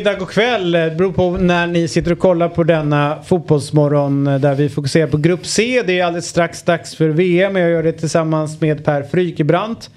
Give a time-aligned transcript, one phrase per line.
[0.00, 0.70] middag, god kväll.
[0.70, 5.06] Det beror på när ni sitter och kollar på denna fotbollsmorgon eh, där vi fokuserar
[5.06, 5.82] på Grupp C.
[5.86, 7.56] Det är alldeles strax dags för VM.
[7.56, 9.90] Jag gör det tillsammans med Per Frykebrant.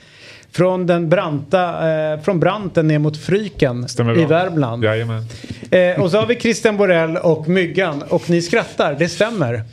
[0.51, 4.27] Från den branta, eh, från Branten ner mot Fryken Stämmer i bra.
[4.27, 4.83] Värmland.
[4.83, 5.25] Jajamän.
[5.71, 8.03] Eh, och så har vi Christian Borell och Myggan.
[8.09, 9.63] Och ni skrattar, det stämmer.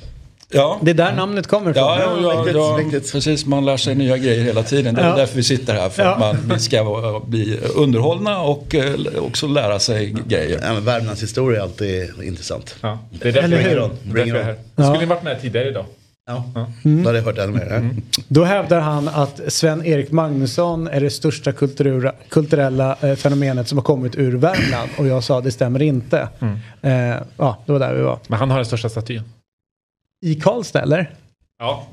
[0.52, 0.78] Ja.
[0.82, 1.82] Det är där namnet kommer ifrån.
[1.84, 3.12] Ja, ja, ja, ja, riktigt.
[3.12, 3.46] precis.
[3.46, 4.94] Man lär sig nya grejer hela tiden.
[4.94, 5.16] Det är Ja.
[5.16, 5.88] därför vi sitter här.
[5.88, 6.10] För Ja.
[6.12, 10.60] att man, vi ska bli underhållna och eh, också lära sig grejer.
[10.62, 12.74] Ja, men Värmlands historia är alltid intressant.
[12.80, 13.80] Ja, det är därför Eller hur?
[13.80, 13.90] här.
[14.02, 14.56] Det är därför jag är här.
[14.76, 14.82] Ja.
[14.84, 15.84] Skulle ni varit med tidigare idag?
[16.26, 16.44] Ja,
[16.82, 17.66] då hade jag hört ännu mer.
[17.72, 18.02] Mm.
[18.28, 23.82] Då hävdar han att Sven-Erik Magnusson är det största kulturella, kulturella eh, fenomenet som har
[23.82, 24.90] kommit ur Värmland.
[24.98, 26.28] Och jag sa det stämmer inte.
[26.82, 26.92] Eh,
[27.36, 28.18] ja, det var där vi var.
[28.28, 29.22] Men han har den största statyn.
[30.22, 31.10] I Karlstad eller?
[31.58, 31.86] Ja,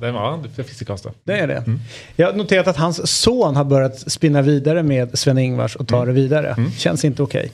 [0.56, 1.12] det, finns i Karlstad.
[1.24, 1.64] Det är det.
[2.16, 6.12] Jag har noterat att hans son har börjat spinna vidare med Sven-Ingvars och ta det
[6.12, 6.56] vidare.
[6.78, 7.52] Känns inte okej.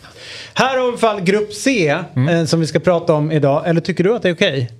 [0.54, 1.88] Här har vi i alla fall Grupp C
[2.30, 3.64] eh, som vi ska prata om idag.
[3.68, 4.72] Eller tycker du att det är okej?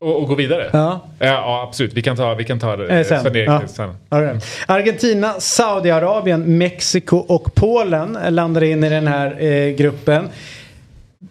[0.00, 0.70] Och, och gå vidare?
[0.72, 1.08] Ja.
[1.18, 1.92] Ja, absolut.
[1.92, 3.22] Vi kan ta, vi kan ta det Eh, sen.
[3.22, 3.62] Sven-Erik Ja.
[3.68, 3.94] sen.
[4.10, 4.44] Right.
[4.66, 10.28] Argentina, Saudiarabien, Mexiko och Polen landar in i den här eh, gruppen.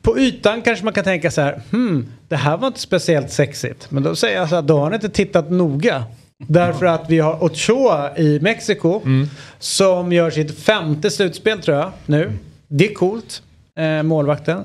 [0.02, 3.92] På ytan kanske man kan tänka så här, hmm, det här var inte speciellt sexigt.
[3.92, 6.04] Men då säger jag så här, då har ni inte tittat noga.
[6.48, 9.02] Därför att vi har Ochoa i Mexiko
[9.60, 12.32] som gör sitt femte slutspel tror jag nu.
[12.68, 13.42] Det är coolt,
[13.80, 14.64] eh, målvakten.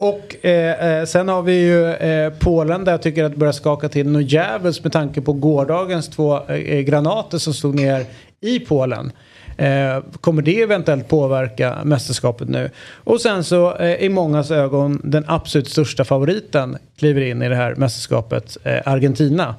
[0.00, 3.52] Och eh, eh, sen har vi ju eh, Polen där jag tycker att det börjar
[3.52, 8.06] skaka till något djävulskt med tanke på gårdagens två eh, granater som slog ner
[8.40, 9.12] i Polen.
[9.56, 12.70] Eh, kommer det eventuellt påverka mästerskapet nu?
[12.94, 17.56] Och sen så eh, i mångas ögon den absolut största favoriten kliver in i det
[17.56, 19.54] här mästerskapet, eh, Argentina.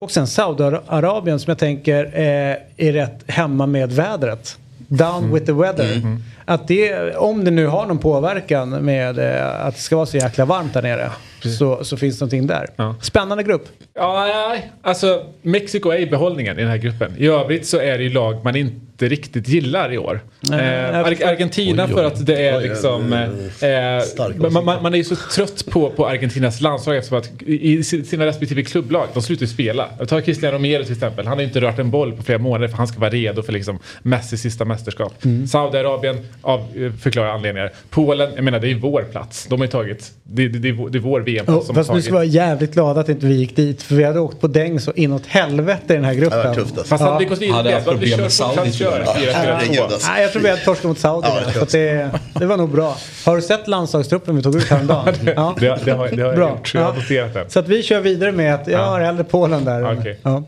[0.00, 4.58] Och sen Saudiarabien som jag tänker eh, är rätt hemma med vädret.
[4.88, 6.18] Down with the weather.
[6.52, 10.16] Att det, om det nu har någon påverkan med eh, att det ska vara så
[10.16, 11.10] jäkla varmt där nere.
[11.58, 12.66] Så, så finns det någonting där.
[12.76, 12.94] Ja.
[13.00, 13.68] Spännande grupp.
[13.94, 14.72] Ja, nej.
[14.82, 17.14] alltså Mexiko är i behållningen i den här gruppen.
[17.18, 20.20] I övrigt så är det ju lag man inte riktigt gillar i år.
[20.40, 21.26] Nej, eh, Ar-.
[21.26, 21.94] Argentina Oj, oj.
[21.94, 23.12] för att det är Oj, liksom...
[23.12, 27.42] oj, Eh, Stark man, man, är ju så trött på, på Argentinas landslag eftersom att
[27.42, 29.88] i sina respektive klubblag, de slutar ju spela.
[29.98, 31.26] Jag tar Cristiano Romero till exempel.
[31.26, 33.42] Han har ju inte rört en boll på flera månader för han ska vara redo
[33.42, 35.24] för liksom Messis sista mästerskap.
[35.24, 35.46] Mm.
[35.46, 37.72] Saudiarabien av eh, förklarliga anledningar.
[37.90, 39.46] Polen, jag menar det är vår plats.
[39.50, 41.82] De har tagit, det, det, det, är vår- det är vår VM-plats Oh, som har
[41.82, 42.04] fast nu tagit.
[42.04, 43.82] ska vi vara jävligt glada att inte vi gick dit.
[43.82, 46.38] För vi hade åkt på däng så inåt helvete i den här gruppen.
[46.38, 46.84] Det var tufft alltså.
[46.84, 48.92] Fast hade vi Hade haft problem med Saudi, jag.
[48.92, 49.04] 4-4-2.
[49.32, 49.76] Herregud.
[50.08, 51.28] Nej, jag tror vi hade torskat mot Saudi.
[51.54, 52.96] Ja, så det, det var nog bra.
[53.26, 55.14] Har du sett landslagstruppen vi tog ut häromdagen?
[55.36, 55.54] Ja.
[55.60, 56.50] Det, det har, det har jag Bra.
[56.50, 56.74] gjort.
[56.74, 56.94] Jag har Ja.
[57.00, 57.44] noterat det.
[57.50, 58.84] Så att vi kör vidare med att jag Ja.
[58.84, 59.98] har hellre Polen där.
[60.00, 60.18] Okej.
[60.22, 60.42] Ja.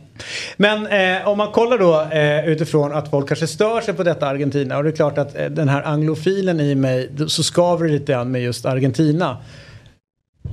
[0.56, 4.26] Men eh, om man kollar då eh, utifrån att folk kanske stör sig på detta
[4.26, 4.76] Argentina.
[4.76, 8.12] Och det är klart att eh, den här anglofilen i mig så skaver det lite
[8.12, 9.36] grann med just Argentina.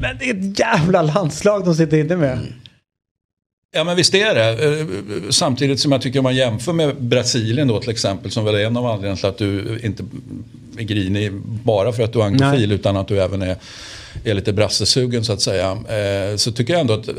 [0.01, 2.39] Men det är ett jävla landslag de sitter inne med.
[3.73, 4.79] Ja men visst är det.
[4.79, 4.85] Eh,
[5.29, 8.65] Samtidigt som jag tycker om man jämför med Brasilien då till exempel som väl är
[8.65, 10.03] en av anledningarna till att du inte
[10.77, 11.31] är grinig
[11.63, 12.75] bara för att du är anglofil Nej.
[12.75, 13.55] utan att du även är,
[14.23, 15.71] är lite brassesugen så att säga.
[15.71, 17.09] Eh, Så tycker jag ändå att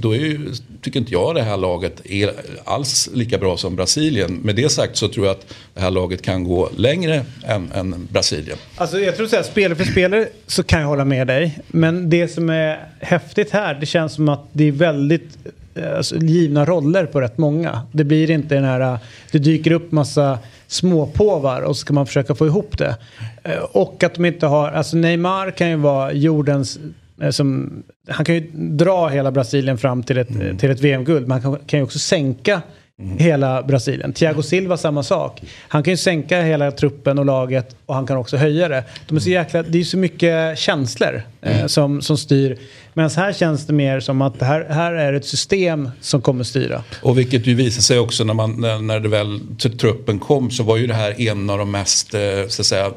[0.00, 0.52] då är ju,
[0.82, 2.32] tycker inte jag det här laget är
[2.64, 4.34] alls lika bra som Brasilien.
[4.34, 8.08] Med det sagt så tror jag att det här laget kan gå längre än, än
[8.12, 8.58] Brasilien.
[8.76, 11.58] Alltså jag tror så här, spelare för spelare så kan jag hålla med dig.
[11.68, 15.38] Men det som är häftigt här, det känns som att det är väldigt
[15.74, 17.82] eh, alltså, givna roller på rätt många.
[17.92, 18.98] Det blir inte den här, eh,
[19.32, 22.96] det dyker upp massa småpåvar och så ska man försöka få ihop det.
[23.44, 26.78] Eh, och att de inte har, alltså Neymar kan ju vara jordens
[27.30, 31.28] som, han kan ju dra hela Brasilien fram till ett, till ett VM-guld.
[31.28, 32.62] Men han kan, kan ju också sänka
[33.18, 34.12] hela Brasilien.
[34.12, 35.42] Thiago Silva samma sak.
[35.68, 38.84] Han kan ju sänka hela truppen och laget och han kan också höja det.
[39.08, 42.58] De är så jäkla, det är så mycket känslor eh, som, som styr.
[42.94, 46.82] Medan här känns det mer som att här, här är ett system som kommer styra.
[47.02, 50.50] Och vilket ju visade sig också när, man, när, när det väl till truppen kom
[50.50, 52.90] så var ju det här en av de mest, eh, så att säga,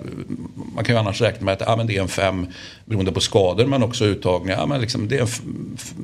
[0.76, 2.48] man kan ju annars räkna med att ja, men det är en fem,
[2.94, 5.28] beroende på skador men också uttagningar, ja, men liksom, det är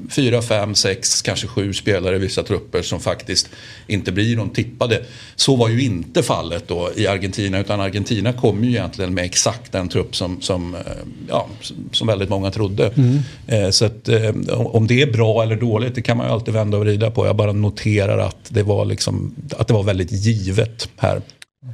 [0.10, 3.50] fyra, fem, sex, kanske sju spelare i vissa trupper som faktiskt
[3.88, 5.04] inte blir de tippade.
[5.36, 9.72] Så var ju inte fallet då i Argentina utan Argentina kom ju egentligen med exakt
[9.72, 10.82] den trupp som, som, eh,
[11.30, 11.48] ja,
[11.92, 12.92] som väldigt många trodde.
[13.48, 16.54] Eh, Så att, eh, om det är bra eller dåligt det kan man ju alltid
[16.54, 17.26] vända och vrida på.
[17.26, 21.22] Jag bara noterar att det var, liksom, att det var väldigt givet här.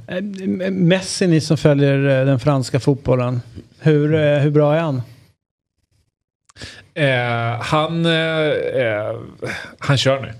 [0.07, 0.21] Eh,
[0.71, 3.41] Messi, ni som följer eh, den franska fotbollen.
[3.79, 5.01] Hur, eh, hur bra är han?
[6.93, 9.19] Eh, han, eh,
[9.79, 10.33] han kör nu.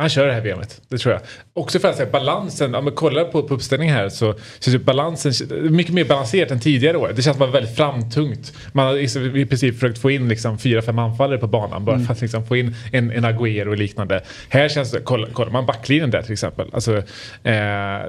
[0.00, 1.22] Han kör det här VMet, det tror jag.
[1.52, 4.78] Också för att säga balansen, om man kollar på, på uppställningen här så känns ju
[4.78, 5.32] balansen
[5.70, 7.12] mycket mer balanserat än tidigare år.
[7.16, 8.52] Det känns som att väldigt framtungt.
[8.72, 8.96] Man har
[9.36, 12.46] i princip försökt få in liksom fyra, fem anfallare på banan bara för att liksom
[12.46, 14.22] få in en, en Agüero och liknande.
[14.48, 16.68] Här känns det, kollar, kollar man backlinjen där till exempel.
[16.72, 17.02] Alltså, eh,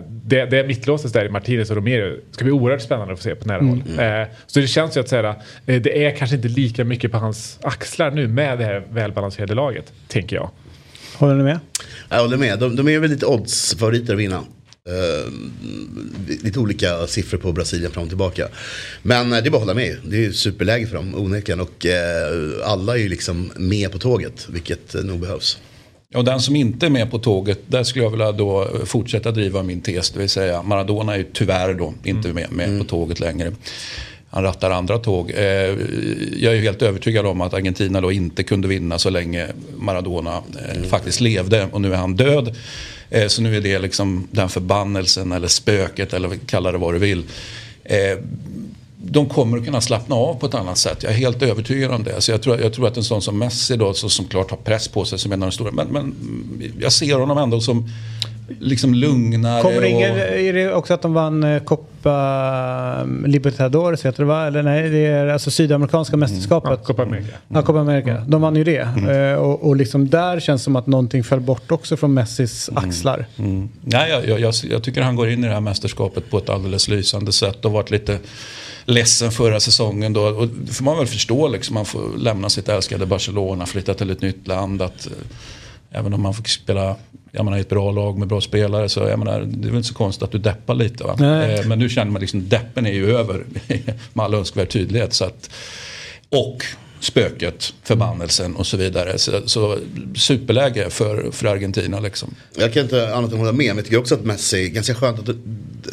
[0.08, 3.36] det, det mittlåset där i Martinez och Romero ska bli oerhört spännande att få se
[3.36, 3.84] på nära håll.
[4.00, 5.36] Eh, så det känns ju att säga,
[5.66, 9.56] eh, det är kanske inte lika mycket på hans axlar nu med det här välbalanserade
[9.56, 10.50] laget, tänker jag.
[11.22, 11.60] Håller ni med?
[12.10, 12.60] Jag håller med.
[12.60, 14.38] De, de är väl lite odds-favoriter att vinna.
[14.38, 15.34] Uh,
[16.44, 18.48] lite olika siffror på Brasilien fram och tillbaka.
[19.02, 21.60] Men uh, det är bara att hålla med Det är ju superläge för dem onekligen.
[21.60, 24.48] Och uh, alla är ju liksom med på tåget.
[24.50, 25.58] Vilket nog behövs.
[26.16, 29.64] Och den som inte är med på tåget, där skulle jag vilja då fortsätta driva
[29.64, 30.10] min tes.
[30.10, 32.36] Det vill säga Maradona är ju tyvärr då inte mm.
[32.36, 32.80] med, med mm.
[32.80, 33.52] på tåget längre
[34.32, 35.32] han rattar andra tåg.
[35.32, 35.44] Eh,
[36.38, 39.48] jag är helt övertygad om att Argentina då inte kunde vinna så länge
[39.78, 40.90] Maradona eh, mm.
[40.90, 42.56] faktiskt levde och nu är han död.
[43.10, 47.00] Eh, så nu är det liksom den förbannelsen eller spöket eller kalla det vad du
[47.00, 47.24] vill.
[49.04, 51.04] De kommer att kunna slappna av på ett annat sätt.
[51.04, 52.22] Jag är helt övertygad om det.
[52.22, 54.88] Så jag, tror, jag tror att en sån som Messi då, som klart har press
[54.88, 55.72] på sig som en av de stora.
[55.72, 56.14] Men, men
[56.80, 57.90] jag ser honom ändå som
[58.60, 59.62] liksom lugnare.
[59.62, 62.12] Kommer det ingen, är det också att de vann eh, Copa
[63.02, 64.48] mm, Libertadores heter det va?
[64.48, 66.30] Eller nej, det är alltså Sydamerikanska mm.
[66.30, 66.72] mästerskapet.
[66.72, 67.34] Ja, Copa America.
[67.48, 68.24] Ja, Copa America.
[68.28, 68.82] De vann ju det.
[68.98, 69.34] Mm.
[69.34, 72.70] Eh, och, och liksom där känns det som att någonting föll bort också från Messis
[72.70, 72.90] mm.
[72.90, 73.26] axlar.
[73.38, 73.70] Mm.
[73.82, 76.88] Nej, jag, jag, jag, tycker han går in i det här mästerskapet på ett alldeles
[76.88, 78.20] lysande sätt och varit lite
[78.86, 80.22] ledsen förra säsongen då.
[80.22, 81.74] Och får man väl förstå liksom.
[81.74, 84.82] Man får lämna sitt älskade Barcelona, flytta till ett nytt land.
[84.82, 85.12] Att, eh,
[85.92, 86.96] även om man får spela
[87.32, 89.78] jag menar, i ett bra lag med bra spelare så jag menar, det är väl
[89.78, 91.04] inte så konstigt att du deppar lite.
[91.04, 91.12] Va?
[91.12, 93.46] Eh, men nu känner man liksom deppen är ju över
[94.14, 95.14] med all önskvärd tydlighet.
[95.14, 95.50] Så att,
[96.30, 96.66] och
[97.00, 99.18] spöket, förbannelsen och så vidare.
[99.18, 99.78] Så, så
[100.16, 102.36] superläge för, för Argentina liksom.
[102.58, 105.20] Jag kan inte annat än hålla med, men jag tycker också att Messi, ganska skönt
[105.20, 105.36] att det,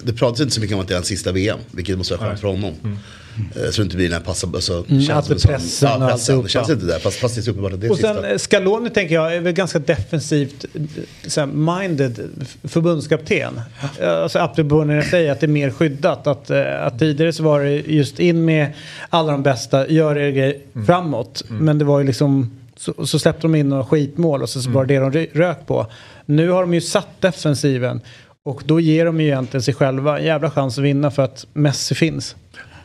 [0.03, 2.29] det pratas inte så mycket om att det är hans sista VM, vilket måste vara
[2.29, 2.75] skönt för honom.
[2.85, 2.99] Mm.
[3.39, 3.73] Mm.
[3.73, 6.43] Så det inte blir den här passa, alltså, mm, att det pressen som, ja, pressen,
[6.43, 8.15] Det känns inte där, fast, fast det är så uppenbart att det är Och sen
[8.15, 8.39] sista.
[8.39, 10.65] Scaloni tänker jag är väl ganska defensivt
[11.27, 12.21] så minded
[12.65, 13.61] förbundskapten.
[14.03, 16.27] Alltså apropå när jag säger att det är mer skyddat.
[16.27, 18.73] Att, eh, att tidigare så var det just in med
[19.09, 20.87] alla de bästa, gör er grej mm.
[20.87, 21.45] framåt.
[21.51, 21.65] Mm.
[21.65, 24.71] Men det var ju liksom så, så släppte de in några skitmål och så, så
[24.71, 25.87] var det det de rök på.
[26.27, 28.01] Nu har de ju satt defensiven
[28.43, 31.47] och då ger de ju egentligen sig själva en jävla chans att vinna för att
[31.53, 32.37] Messi finns.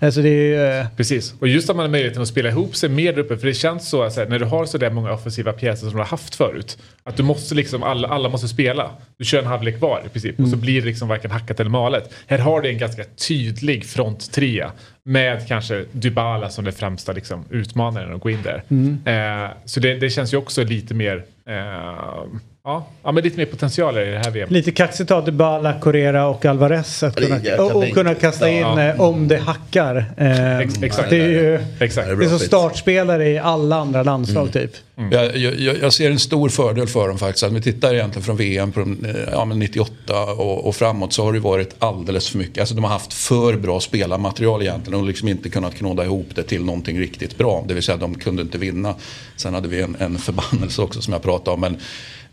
[0.03, 0.79] Alltså det är ju.
[0.79, 3.38] Eh, Precis, och just att man har möjligheten att spela ihop sig mer uppe.
[3.38, 5.97] För det känns så att när du har så där många offensiva pjäser som du
[5.97, 6.77] har haft förut.
[7.03, 8.91] Att du måste liksom, alla, alla måste spela.
[9.23, 10.39] Du kör en halvlek var i princip.
[10.39, 10.43] Mm.
[10.43, 10.65] Och så mm.
[10.65, 12.13] blir det liksom varken hackat eller malet.
[12.27, 14.71] Här har du en ganska tydlig fronttrea.
[15.05, 18.63] Med kanske Dybala som den främsta liksom, utmanaren att gå in där.
[18.69, 18.97] Mm.
[19.05, 21.23] Eh, så det, det, känns ju också lite mer...
[21.47, 22.25] Eh,
[22.65, 24.49] Ja, ja men lite mer potential i det här VM.
[24.51, 28.83] Lite kaxigt av Dybala, Correa och Alvarez att kunna, och, och kunna kasta in ja.
[28.83, 30.05] Eh, om det hackar.
[30.17, 31.09] Eh, exakt.
[31.09, 32.07] Det är ju exakt.
[32.07, 34.51] det är som startspelare i alla andra landslag mm.
[34.51, 34.71] typ.
[34.98, 35.12] Mm.
[35.12, 37.44] Jag, jag, jag, ser en stor fördel för dem faktiskt.
[37.44, 38.86] Om vi tittar egentligen från VM på eh,
[39.31, 42.57] ja, 98 och, och, framåt så har det varit alldeles för mycket.
[42.57, 46.44] Alltså de har haft för bra spelarmaterial egentligen och liksom inte kunnat knåda ihop det
[46.44, 47.66] till någonting riktigt bra.
[47.68, 48.95] Det vill säga de kunde inte vinna.
[49.35, 51.62] Sen hade vi en, en förbannelse också som jag pratade om.
[51.62, 51.78] Men,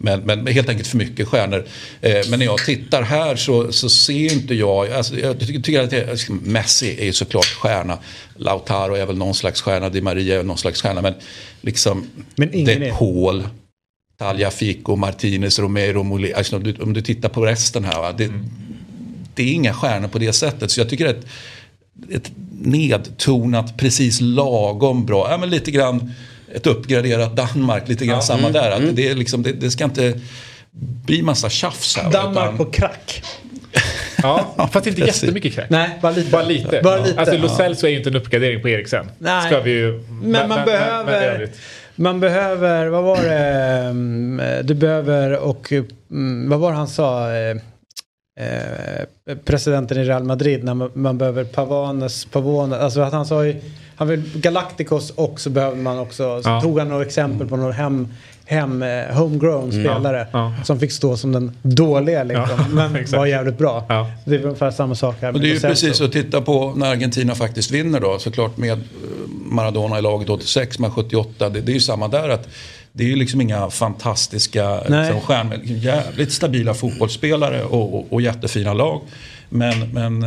[0.02, 1.64] men, men helt enkelt för mycket stjärnor.
[2.00, 5.82] Eh, men när jag tittar här så, så ser inte jag, alltså, jag tycker, tycker
[5.82, 7.98] att det, alltså, Messi är ju såklart stjärna.
[8.36, 11.02] Lautaro är väl någon slags stjärna, Di Maria är någon slags stjärna.
[11.02, 11.14] Men
[11.60, 13.48] liksom, men ingen De Paul,
[14.52, 16.36] Fico, Martinez, Romero, Molina.
[16.36, 18.00] Alltså, om, du, om du tittar på resten här.
[18.00, 18.12] Va?
[18.12, 18.44] Det, mm.
[19.34, 20.70] det är inga stjärnor på det sättet.
[20.70, 21.26] Så jag tycker att
[22.10, 25.30] ett nedtonat, precis lagom bra.
[25.30, 26.12] Ja, men lite grann
[26.54, 28.70] ett uppgraderat Danmark, lite grann ja, samma mm, där.
[28.70, 28.94] Att mm.
[28.94, 30.20] det, är liksom, det, det, ska inte
[31.06, 32.10] bli massa tjafs här.
[32.10, 32.56] Danmark utan...
[32.56, 33.22] på crack.
[34.22, 35.70] ja, fast inte jättemycket crack.
[35.70, 36.30] Nej, bara lite.
[36.30, 36.80] Bara lite.
[36.82, 37.20] Bara lite.
[37.20, 39.06] Alltså Lo Celso är ju inte en uppgradering på Eriksen.
[39.18, 39.46] Nej.
[39.46, 41.48] Ska vi ju, men, man behöver...
[41.94, 43.38] Man behöver, vad var det,
[43.90, 47.32] mm, du behöver och mm, vad var det han sa?
[47.32, 47.56] Eh,
[48.40, 53.46] eh, presidenten i Real Madrid när man, man behöver Pavanes, Pavones, alltså att han sa
[53.46, 53.60] ju
[54.00, 56.60] han vill Galacticos och så behöver man också, så ja.
[56.60, 58.08] tog han några exempel på några hem,
[58.44, 59.84] hem eh, homegrown mm.
[59.84, 60.54] spelare ja.
[60.58, 60.64] Ja.
[60.64, 63.84] som fick stå som den dåliga liksom, men var jävligt bra.
[64.24, 65.32] Det är ungefär samma sak här.
[65.32, 68.72] Och det är ju precis att titta på när Argentina faktiskt vinner då såklart med
[68.72, 68.78] eh,
[69.28, 71.48] Maradona i laget 86 med 78.
[71.48, 72.48] Det, det är ju samma där att
[72.92, 75.58] det är ju liksom inga fantastiska liksom, stjärnor.
[75.62, 79.00] Jävligt stabila fotbollsspelare och, och, och jättefina lag.
[79.52, 80.20] Men, men,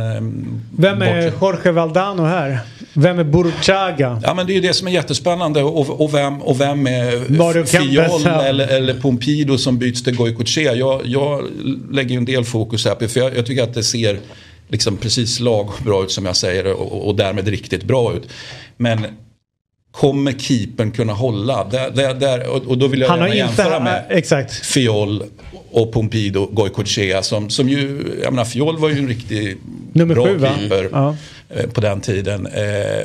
[0.78, 2.58] Vem är Jorge Valdano här?
[2.92, 4.20] Vem är Burchaga?
[4.22, 7.64] Ja men det är ju det som är jättespännande och, och, vem, och vem är
[7.64, 10.74] Fiol eller, eller Pompido som byts till Goicoechea.
[10.74, 11.44] Jag, jag
[11.90, 14.18] lägger ju en del fokus här för jag, jag tycker att det ser
[14.68, 18.28] liksom precis lagom bra ut som jag säger och, och därmed riktigt bra ut.
[18.76, 19.06] Men
[19.94, 21.64] kommer keepern kunna hålla?
[21.64, 24.52] Där, där, där, och, och då vill jag Han gärna jämföra med Exakt.
[24.54, 25.22] Fiol
[25.70, 29.56] och Pompido Goicoechea som, som ju, jag menar Fiol var ju en riktig
[29.92, 31.16] Nummer bra sju, keeper Ja.
[31.48, 32.46] eh, på den tiden.
[32.46, 32.62] Eh,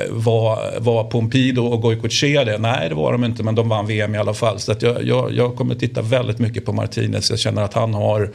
[0.09, 2.57] var, var Pompido och Goicoechea det?
[2.57, 4.59] Nej det var de inte men de vann VM i alla fall.
[4.59, 7.29] Så att jag, jag, jag kommer titta väldigt mycket på Martinez.
[7.29, 8.29] Jag känner att han har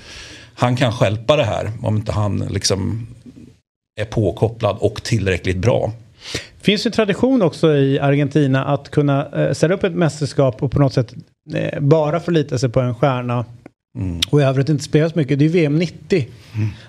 [0.55, 3.07] han kan stjälpa det här om inte han liksom
[4.01, 5.93] är påkopplad och tillräckligt bra.
[6.65, 10.73] Finns ju en tradition också i Argentina att kunna eh, sätta upp ett mästerskap och
[10.73, 11.15] på något sätt
[11.55, 13.45] eh, bara förlita sig på en stjärna.
[14.31, 15.39] Och i övrigt inte spela så mycket.
[15.39, 16.29] Det är VM 90.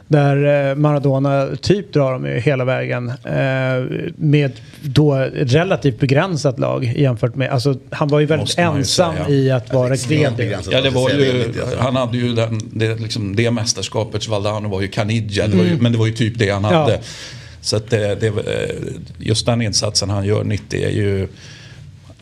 [0.08, 3.10] Där eh, Maradona typ drar dem ju hela vägen.
[3.10, 4.51] Eh, med
[4.82, 7.50] då ett relativt begränsat lag jämfört med.
[7.50, 9.29] Alltså han var ju väldigt Måste ju ensam säga.
[9.29, 9.96] i att vara
[10.38, 10.74] begränsat.
[10.74, 14.88] Ja, det var ju, han hade ju den, det, liksom, det mästerskapets Valdano var ju
[14.88, 16.94] Caniggia, ju, men det var ju typ det han hade.
[16.94, 17.00] Ja.
[17.66, 18.76] Så att det, det, eh,
[19.20, 21.20] just den insatsen han gör 90 är ju...
[21.20, 21.28] ja,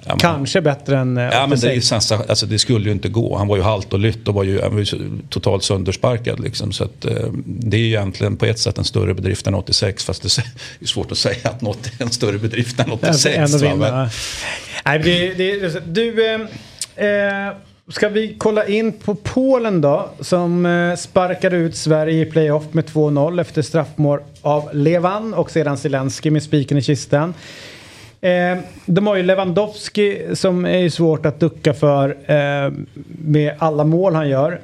[0.07, 1.91] men- Kanske bättre än eh, Ja men det, är ju 86.
[2.11, 3.37] sensa- alltså, det skulle ju inte gå.
[3.37, 4.85] Han var ju halt och lytt och var ju, var ju
[5.29, 6.39] totalt söndersparkad.
[6.39, 6.71] Liksom.
[6.71, 10.05] Så att, eh, det är ju egentligen på ett sätt en större bedrift än 86.
[10.05, 10.37] Fast det
[10.81, 13.25] är svårt att säga att något är en större bedrift än 86.
[13.37, 13.57] Än att va?
[13.73, 13.91] vinna.
[13.91, 14.09] Men-
[14.85, 16.41] Nej, det, det, du, eh,
[17.07, 17.53] eh,
[17.89, 20.09] ska vi kolla in på Polen då?
[20.19, 25.77] Som eh, sparkade ut Sverige i playoff med 2-0 efter straffmål av Levan och sedan
[25.77, 27.33] Zelensky med spiken i kistan.
[28.21, 32.71] Eh, de har ju Lewandowski som är ju svårt att ducka för eh,
[33.05, 34.61] med alla mål han gör.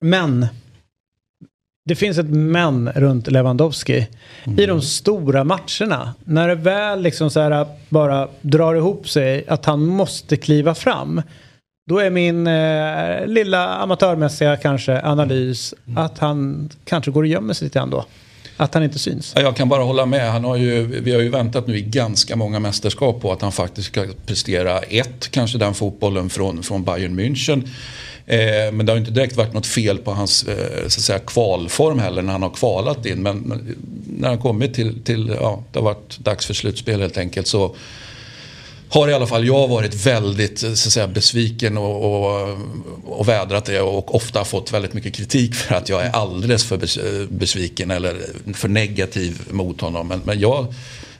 [0.00, 0.46] Men
[1.84, 4.06] det finns ett men runt Lewandowski.
[4.58, 9.64] I de stora matcherna, när det väl liksom så här bara drar ihop sig att
[9.64, 11.22] han måste kliva fram.
[11.84, 17.64] Då är min eh, lilla amatörmässiga kanske analys att han kanske går och gömmer sig
[17.64, 18.04] lite grann då.
[18.56, 19.32] Att han inte syns.
[19.36, 20.32] Ja, jag kan bara hålla med.
[20.32, 23.52] Han har ju, vi har ju väntat nu i ganska många mästerskap på att han
[23.52, 27.68] faktiskt ska prestera ett, kanske den fotbollen från, från Bayern München.
[28.26, 31.18] Eh, men det har inte direkt varit något fel på hans eh, så att säga,
[31.18, 33.22] kvalform heller när han har kvalat in.
[33.22, 33.76] Men, men
[34.18, 37.46] när han kommit till, till, ja, det har varit dags för slutspel helt enkelt.
[37.46, 37.76] Så
[38.92, 42.58] har i alla fall jag varit väldigt eh, så att säga, besviken och, och,
[43.04, 46.76] och vädrat det och ofta fått väldigt mycket kritik för att jag är alldeles för
[46.76, 48.16] eh, besviken eller
[48.54, 50.08] för negativ mot honom.
[50.08, 50.74] Men, men jag,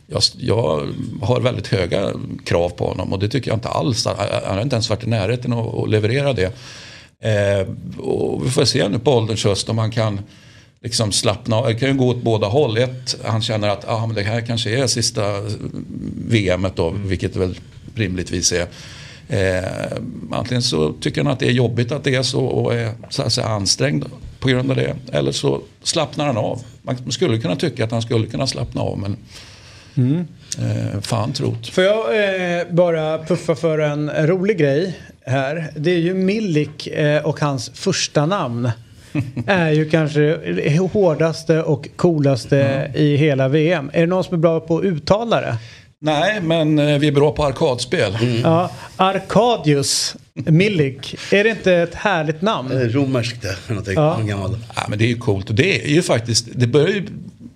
[0.06, 0.88] jag, jag
[1.22, 2.12] har väldigt höga
[2.44, 4.06] krav på honom och det tycker jag inte alls.
[4.06, 6.52] Han har inte ens varit i närheten att, att leverera det.
[7.20, 7.66] Eh,
[7.98, 10.20] och vi får se nu på ålderns höst om han kan
[10.82, 11.66] liksom slappna av.
[11.66, 12.78] Det kan ju gå åt båda håll.
[12.78, 15.22] Ett, han känner att ah, men det här kanske är sista
[16.28, 17.58] VMet då, vilket det väl
[17.94, 18.66] rimligtvis är.
[19.28, 19.98] Eh,
[20.30, 23.22] antingen så tycker han att det är jobbigt att det är så och är så
[23.22, 24.04] att säga, ansträngd
[24.40, 24.96] på grund av det.
[25.12, 26.62] Eller så slappnar han av.
[26.82, 29.16] Man skulle kunna tycka att han skulle kunna slappna av men
[30.58, 31.68] eh, fan trot.
[31.68, 32.24] Får jag
[32.58, 35.72] eh, bara puffa för en rolig grej här.
[35.76, 38.70] Det är ju Milik eh, och hans första namn.
[39.46, 43.90] Är ju kanske det hårdaste och coolaste i hela VM.
[43.92, 45.56] Är det någon som är bra på att uttala det?
[46.04, 48.18] Nej, men eh, vi är bra på arkadspel.
[48.42, 51.16] Ja, Arkadius Milik.
[51.32, 52.72] Är det inte ett härligt namn?
[52.72, 53.94] Eh, Romerskt det, någonting.
[53.94, 54.16] Ja.
[54.20, 54.26] Ja.
[54.26, 54.58] Gammal.
[54.76, 57.06] Ja, men det är ju coolt och det är ju faktiskt, det börjar ju,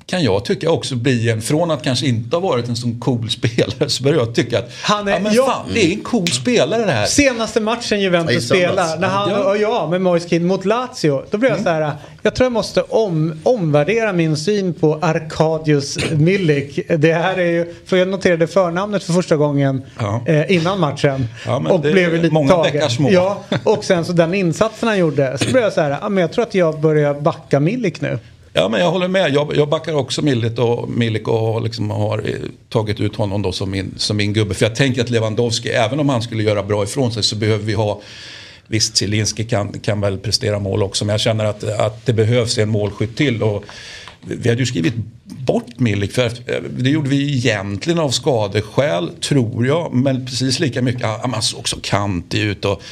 [0.09, 3.31] kan jag tycka också bli en, från att kanske inte ha varit en sån cool
[3.39, 5.47] spelare så börjar jag tycka att Han är- ja, men ja.
[5.47, 7.07] fan, det är en cool spelare det här.
[7.07, 9.51] Senaste matchen Juventus Ja, spelar, när han Ja.
[9.51, 12.53] och jag med Moise Kean mot Lazio, då blev jag så här, jag tror jag
[12.53, 16.81] måste om, omvärdera min syn på Arkadius Milik.
[16.99, 20.23] Det här är ju, för jag noterade förnamnet för första gången Ja.
[20.27, 21.29] eh, innan matchen.
[21.69, 22.91] Och blev lite många tagen.
[22.91, 23.11] små.
[23.13, 26.21] Ja, och sen så den insatsen han gjorde, så blev jag så här, ja, men
[26.21, 28.19] jag tror att jag börjar backa Milik nu.
[28.59, 29.35] Ja, men jag håller med.
[29.35, 32.35] Jag, jag backar också Milik och, Milik och liksom har eh,
[32.69, 34.55] tagit ut honom då som min, som min gubbe.
[34.55, 37.65] För jag tänker att Lewandowski, även om han skulle göra bra ifrån sig så behöver
[37.65, 38.01] vi ha
[38.67, 42.59] Visst, Zielinski kan, kan väl prestera mål också, men jag känner att, att det behövs
[42.59, 43.43] en målskytt till.
[43.43, 43.65] Och
[44.21, 44.95] vi hade ju skrivit
[45.25, 49.95] bort Milik, för eh, det gjorde vi egentligen av skadeskäl, tror jag.
[49.95, 52.65] Men precis lika mycket, han man såg så kantig ut.
[52.65, 52.83] Och,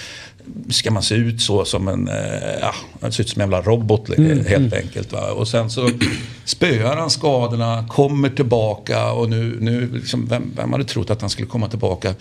[0.71, 4.09] ska man se ut så som en, eh, ja, ser ut som en jävla robot
[4.49, 5.13] helt enkelt.
[5.13, 5.33] Va?
[5.33, 5.91] Och sen så
[6.45, 11.31] spöar han skadorna, kommer tillbaka och nu, nu liksom, vem, vem hade trott att han
[11.31, 12.15] skulle komma tillbaka?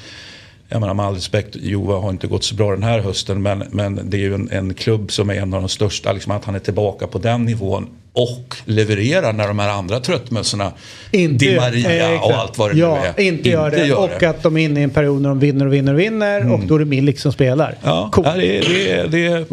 [0.74, 3.64] Jag menar med all respekt, Jova har inte gått så bra den här hösten men,
[3.72, 6.14] men det är ju en, en klubb som är en av de största.
[6.14, 10.72] Liksom att han är tillbaka på den nivån och levererar när de här andra tröttmössorna,
[11.12, 13.94] Inte, Di Maria och allt vad det ja, nu är, inte gör det.
[13.94, 16.54] och att de är inne i en period när de vinner och vinner och vinner
[16.54, 17.76] och då är det Milik som spelar.
[17.84, 18.28] Ja, Coolt.
[18.28, 19.46] ja, det, det, det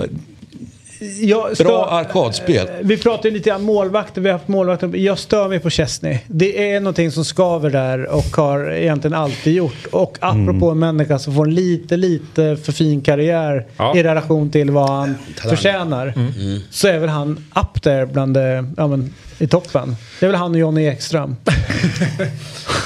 [1.20, 2.56] Jag stör- bra arkadspel.
[2.68, 4.96] Eh, Vi pratar ju lite om målvakter, vi har haft målvakter.
[4.96, 6.18] Jag stör mig på Chesney.
[6.26, 9.86] Det är någonting som skaver där och har egentligen alltid gjort.
[9.92, 10.70] Och apropå Mm.
[10.70, 13.96] en människa som får en lite, lite för fin karriär Ja.
[13.96, 15.56] i relation till vad han Talang.
[15.56, 16.12] förtjänar.
[16.16, 16.60] Mm.
[16.70, 19.96] Så är väl han up there bland det, ja, men, i toppen.
[20.20, 21.36] Det är väl han och Johnny Ekström.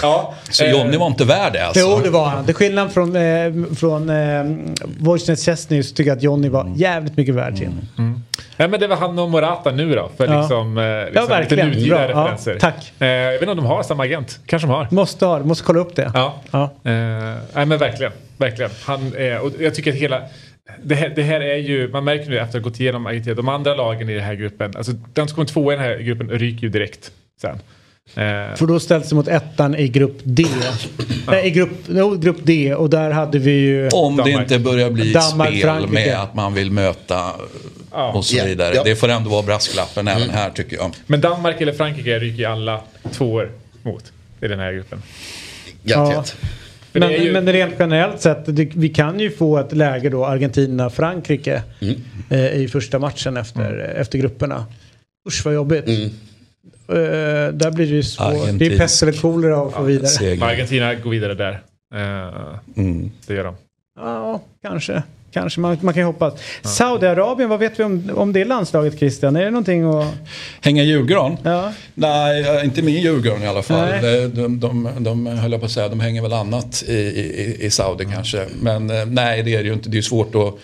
[0.03, 1.81] Ja, Så Johnny var inte värd det alltså?
[1.81, 2.45] Jo, det var han.
[2.45, 4.45] Till skillnad från, eh, från eh,
[4.99, 6.75] Wojciech Chesney så tycker jag att Johnny var Mm.
[6.75, 7.89] jävligt mycket värd sin.
[8.57, 10.11] Ja, men det var han och Morata nu då.
[10.17, 10.41] För Ja.
[10.41, 11.67] liksom, eh, liksom Ja, verkligen.
[11.69, 12.05] lite nutida Bra.
[12.05, 12.57] Ja, referenser.
[12.61, 12.93] tack.
[12.99, 14.39] Eh, jag vet inte om de har samma agent.
[14.47, 14.89] Kanske de har.
[14.91, 16.11] Måste ha måste kolla upp det.
[16.15, 16.35] Ja.
[16.51, 16.63] Ja.
[16.63, 16.93] Eh,
[17.55, 18.13] nej men verkligen.
[18.37, 18.71] Verkligen.
[18.85, 20.21] Han, eh, och jag tycker att hela...
[20.83, 23.35] Det här, det här är ju, man märker nu efter att ha gått igenom Argentina,
[23.35, 25.99] de andra lagen i den här gruppen, alltså den som kommer tvåa i den här
[25.99, 27.55] gruppen ryker ju direkt sen.
[28.15, 30.45] Eh, För då ställs det mot ettan i grupp D.
[31.27, 33.89] Nej, i grupp, no, grupp D och där hade vi ju...
[33.89, 34.41] Om det Danmark.
[34.43, 35.93] inte börjar bli ett Danmark, spel Frankrike.
[35.93, 37.31] med att man vill möta
[37.93, 38.13] Ja.
[38.13, 38.75] och så Ja, vidare.
[38.75, 38.83] ja.
[38.85, 40.95] Det får ändå vara brasklappen även här tycker jag.
[41.07, 42.81] men Danmark eller Frankrike ryker ju alla
[43.13, 43.51] tvåor
[43.83, 45.03] mot i den här gruppen.
[45.83, 46.37] Garanterat.
[46.41, 46.47] Det
[47.01, 51.63] Men, är ju- men rent generellt sett, vi kan ju få ett läge då Argentina-Frankrike
[51.81, 51.95] Mm.
[52.31, 53.97] eh, i första matchen efter, Mm.
[54.01, 54.65] efter grupperna.
[55.29, 55.87] Usch vad jobbigt.
[55.89, 56.11] Mm.
[56.89, 58.59] Eh, där blir det ju svårt.
[58.59, 60.07] Det är pest eller kolera att få vidare.
[60.07, 60.45] Seger.
[60.45, 61.61] Argentina går vidare där.
[62.77, 63.11] Mm.
[63.27, 63.55] det gör de.
[64.01, 65.03] Ja, kanske.
[65.35, 66.35] Kanske, man, man kan hoppas.
[66.63, 69.37] Saudiarabien, vad vet vi om, om det landslaget Christian?
[69.37, 70.07] Är det någonting att...
[70.61, 71.37] Hänga julgran?
[71.43, 71.73] Ja.
[71.95, 73.89] Nej, inte min julgran i alla fall.
[74.03, 77.57] De, de, de, de höll jag på att säga, de hänger väl annat i, i,
[77.61, 78.47] i Saudi kanske.
[78.61, 79.89] Men eh, nej, det är det ju inte.
[79.89, 80.55] Det är svårt att,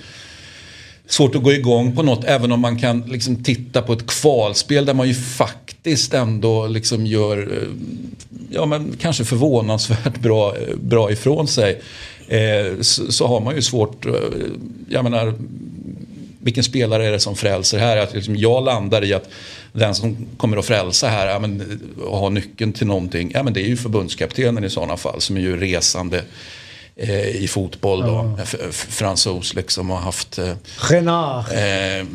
[1.06, 2.24] svårt att gå igång på något.
[2.24, 7.06] Även om man kan liksom titta på ett kvalspel där man ju faktiskt ändå liksom
[7.06, 7.68] gör, eh,
[8.50, 11.80] ja men kanske förvånansvärt bra, eh, bra ifrån sig.
[12.30, 14.12] Eh, så, så har man ju svårt, eh,
[14.88, 15.34] jag menar
[16.42, 17.96] vilken spelare är det som frälser här?
[17.96, 19.28] Att liksom jag landar i att
[19.72, 23.52] den som kommer att frälsa här ja, men, och ha nyckeln till någonting, ja, men
[23.52, 26.22] det är ju förbundskaptenen i sådana fall som är ju resande
[27.34, 28.30] i fotboll då.
[28.42, 30.44] F- fransos liksom har haft eh,
[30.90, 31.44] Renard.
[31.52, 32.06] Eh,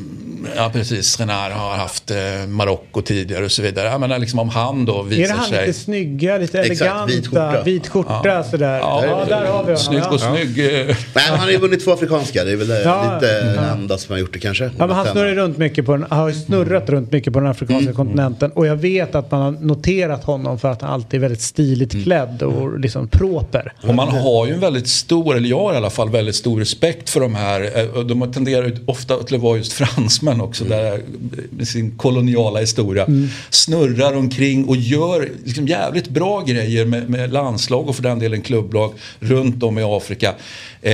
[0.55, 2.17] ja precis, Renard har haft eh,
[2.47, 3.87] Marocko tidigare och så vidare.
[3.89, 5.67] Jag menar liksom om han då Är det visar han sig...
[5.67, 7.63] lite snygga, lite eleganta, vit skjorta.
[7.63, 8.77] vit skjorta sådär.
[8.79, 9.77] Ja, där har vi honom.
[9.77, 10.09] Snygg ja.
[10.09, 10.59] och snygg.
[10.59, 12.43] eh, Nej, men han har ju vunnit två afrikanska.
[12.43, 14.63] Det är väl eh, Ja, lite det enda som har gjort det kanske.
[14.77, 17.93] Ja, men han snurrar runt mycket på den, har snurrat runt mycket på den afrikanska
[17.93, 18.51] kontinenten.
[18.51, 22.03] Och jag vet att man har noterat honom för att han alltid är väldigt stiligt
[22.03, 23.73] klädd och liksom proper.
[23.83, 26.59] Och man har ju en väldigt stor, eller jag har i alla fall väldigt stor
[26.59, 27.61] respekt för de här.
[27.95, 30.63] eh, De tenderar ofta till att vara just fransmän också.
[30.63, 31.01] Där,
[31.49, 33.07] med sin koloniala historia.
[33.49, 38.41] Snurrar omkring och gör liksom jävligt bra grejer med, med landslag och för den delen
[38.41, 40.33] klubblag runt om i Afrika.
[40.81, 40.91] Eh,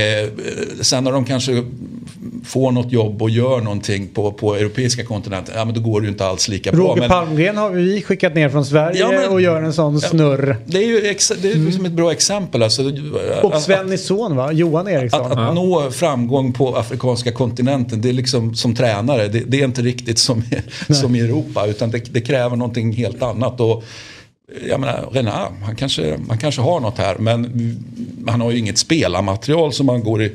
[0.80, 1.64] sen när de kanske
[2.44, 5.54] får något jobb och gör någonting på, på europeiska kontinenten.
[5.56, 6.94] Ja men då går det ju inte alls lika bra.
[6.96, 10.56] Roger Palmgren har vi skickat ner från Sverige Ja, men- och gör en sån snurr.
[10.66, 11.00] det är ju
[11.42, 12.62] det är liksom ett bra exempel.
[12.62, 12.82] Alltså,
[13.42, 14.52] att- Svennis son va?
[14.52, 15.32] Johan Eriksson.
[15.32, 19.64] Att, att nå framgång på afrikanska kontinenten, det är liksom som tränare, det, det är
[19.64, 20.42] inte riktigt som,
[20.88, 23.60] i- som i Europa utan det, det kräver någonting helt annat.
[23.60, 23.84] Och,
[24.68, 27.44] jag menar, Renard, han kanske, han kanske har något här men
[28.26, 30.32] han har ju inget spelarmaterial som man går, i,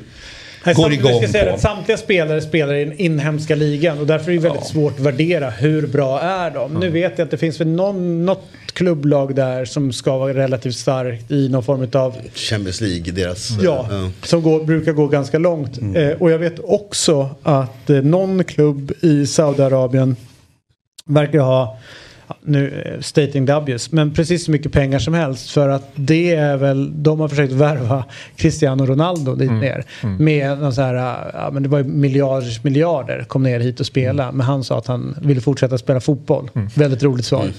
[0.68, 1.56] Nej, går samt- jag igång ska säga på.
[1.56, 5.00] att samtliga spelare spelar i den inhemska ligan och därför är det väldigt svårt att
[5.00, 6.74] värdera hur bra är de.
[6.74, 10.76] Nu vet jag att det finns väl någon, något klubblag där som ska vara relativt
[10.76, 13.50] starkt i någon form av Champions League, deras...
[13.62, 13.90] Ja,
[14.24, 15.78] som går, brukar gå ganska långt.
[15.96, 20.16] Eh, och jag vet också att eh, någon klubb i Saudiarabien
[21.06, 21.78] verkar ha ja,
[22.42, 26.58] nu eh, stating W's, men precis så mycket pengar som helst för att det är
[26.58, 29.86] väl, de har försökt värva Cristiano Ronaldo dit ner
[30.20, 30.94] med någon så här,
[31.34, 34.78] ja men det var ju miljarders miljarder kom ner hit och spela men han sa
[34.78, 36.50] att han ville fortsätta spela fotboll.
[36.76, 37.50] Väldigt roligt svar.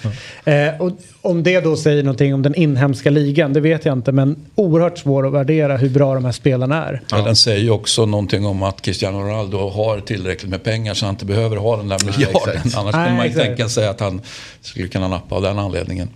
[0.45, 4.13] Eh, och om det då säger någonting om den inhemska ligan, det vet jag inte
[4.13, 7.03] men oerhört svår att värdera hur bra de här spelarna är.
[7.13, 11.07] Men den säger ju också någonting om att Cristiano Ronaldo har tillräckligt med pengar så
[11.07, 12.53] han inte behöver ha den där miljarden.
[12.57, 12.77] exakt.
[12.77, 14.21] Annars Nej, kan man ju tänka sig att han
[14.61, 16.09] skulle kunna nappa av den anledningen.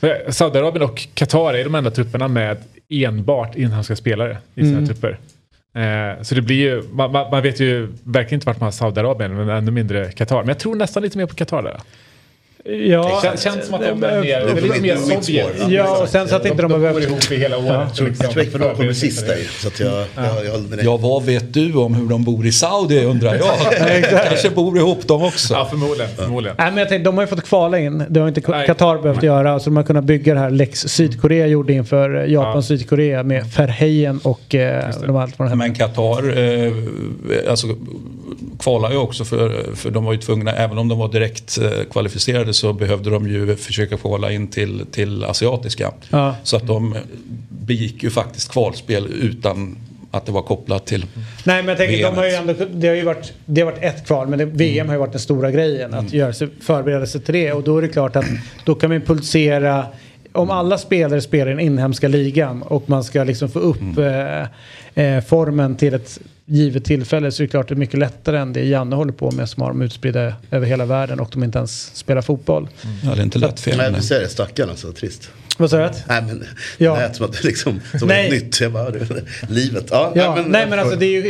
[0.00, 2.56] För Saudiarabien och Qatar är de enda trupperna med
[2.88, 4.86] enbart inhemska spelare i sina Mm.
[4.86, 5.18] trupper.
[5.74, 8.70] Eh, så det blir ju, man, man man vet ju verkligen inte vart man har
[8.72, 10.38] Saudiarabien, men ännu mindre Qatar.
[10.38, 11.80] Men jag tror nästan lite mer på Qatar där.
[12.68, 15.48] Ja, Kän- Känns som att de är mer, Det är lite mer Sovjet.
[15.68, 17.04] Ja, och sen så att inte de har bor behövt...
[17.04, 17.70] ihop i hela året.
[17.70, 20.84] Jag tror Ecuador kommer sist där så att jag, jag, jag.
[20.84, 23.46] Ja, vad vet du om hur de bor i Saudi undrar jag.
[24.28, 25.54] Kanske bor ihop de också.
[25.54, 26.10] Ja, förmodligen.
[26.16, 26.56] förmodligen.
[26.58, 28.04] Nej, men jag tänkte, de har ju fått kvala in.
[28.08, 28.40] Det har inte.
[28.40, 29.60] Qatar behövt göra.
[29.60, 32.62] Så de har kunnat bygga det här Lex Sydkorea gjorde inför eh, Japan Ja.
[32.62, 36.72] Sydkorea med Ferheyen och eh, de allt vad de Men Qatar eh,
[37.50, 37.66] alltså,
[38.58, 41.70] kvalar ju också för, för de var ju tvungna, även om de var direkt eh,
[41.90, 45.92] kvalificerade så behövde de ju försöka kvala in till, till asiatiska.
[46.10, 46.36] Ja.
[46.42, 46.96] Så att de
[47.48, 49.76] begick ju faktiskt kvalspel utan
[50.10, 51.06] att det var kopplat till
[51.44, 53.84] Nej men jag tänker, de har ju ändå, det har ju varit, det har varit
[53.84, 55.94] ett kval men det, VM har ju varit den stora grejen.
[55.94, 58.26] Att göra sig, förbereda sig till det och då är det klart att
[58.64, 59.86] då kan man pulsera
[60.32, 65.04] om alla spelare spelar i den inhemska ligan och man ska liksom få upp eh,
[65.04, 68.52] eh, formen till ett givet tillfälle så är det klart det är mycket lättare än
[68.52, 71.58] det Janne håller på med som har dem utspridda över hela världen och de inte
[71.58, 72.68] ens spelar fotboll.
[73.04, 73.76] Ja, det är inte lätt fel.
[73.76, 75.30] Nej, men- du säger det, stackarn alltså, trist.
[75.58, 75.82] Vad sa du?
[76.08, 76.44] Nej men,
[76.78, 76.94] Ja.
[76.94, 78.26] det lät som att det liksom, som Nej.
[78.26, 78.60] ett nytt.
[78.60, 79.06] Jag bara, det,
[79.48, 79.86] livet.
[79.90, 81.22] Ja, Ja, nej men alltså det är ju,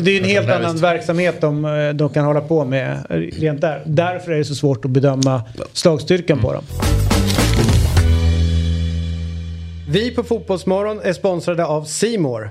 [0.00, 0.84] det är en helt annan visst.
[0.84, 2.98] verksamhet de, de kan hålla på med
[3.38, 3.82] rent där.
[3.86, 6.64] Därför är det så svårt att bedöma slagstyrkan på dem.
[9.88, 12.50] Vi på Fotbollsmorgon är sponsrade av Simor.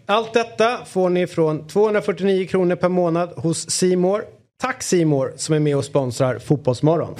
[0.11, 4.23] Allt detta får ni från 249 kronor per månad hos Simor.
[4.61, 7.15] Tack Simor som är med och sponsrar Fotbollsmorgon.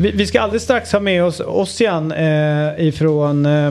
[0.00, 3.70] Vi, vi ska alldeles strax ha med oss Ossian eh, ifrån eh,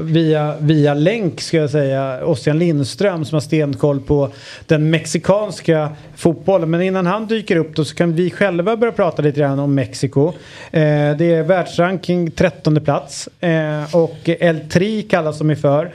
[0.00, 2.26] via, via länk ska jag säga.
[2.26, 4.30] Ossian Lindström som har stenkoll på
[4.66, 6.70] den mexikanska fotbollen.
[6.70, 9.74] Men innan han dyker upp då så kan vi själva börja prata lite grann om
[9.74, 10.28] Mexiko.
[10.70, 15.90] Eh, det är världsranking 13 plats eh, och El Tri kallas de för.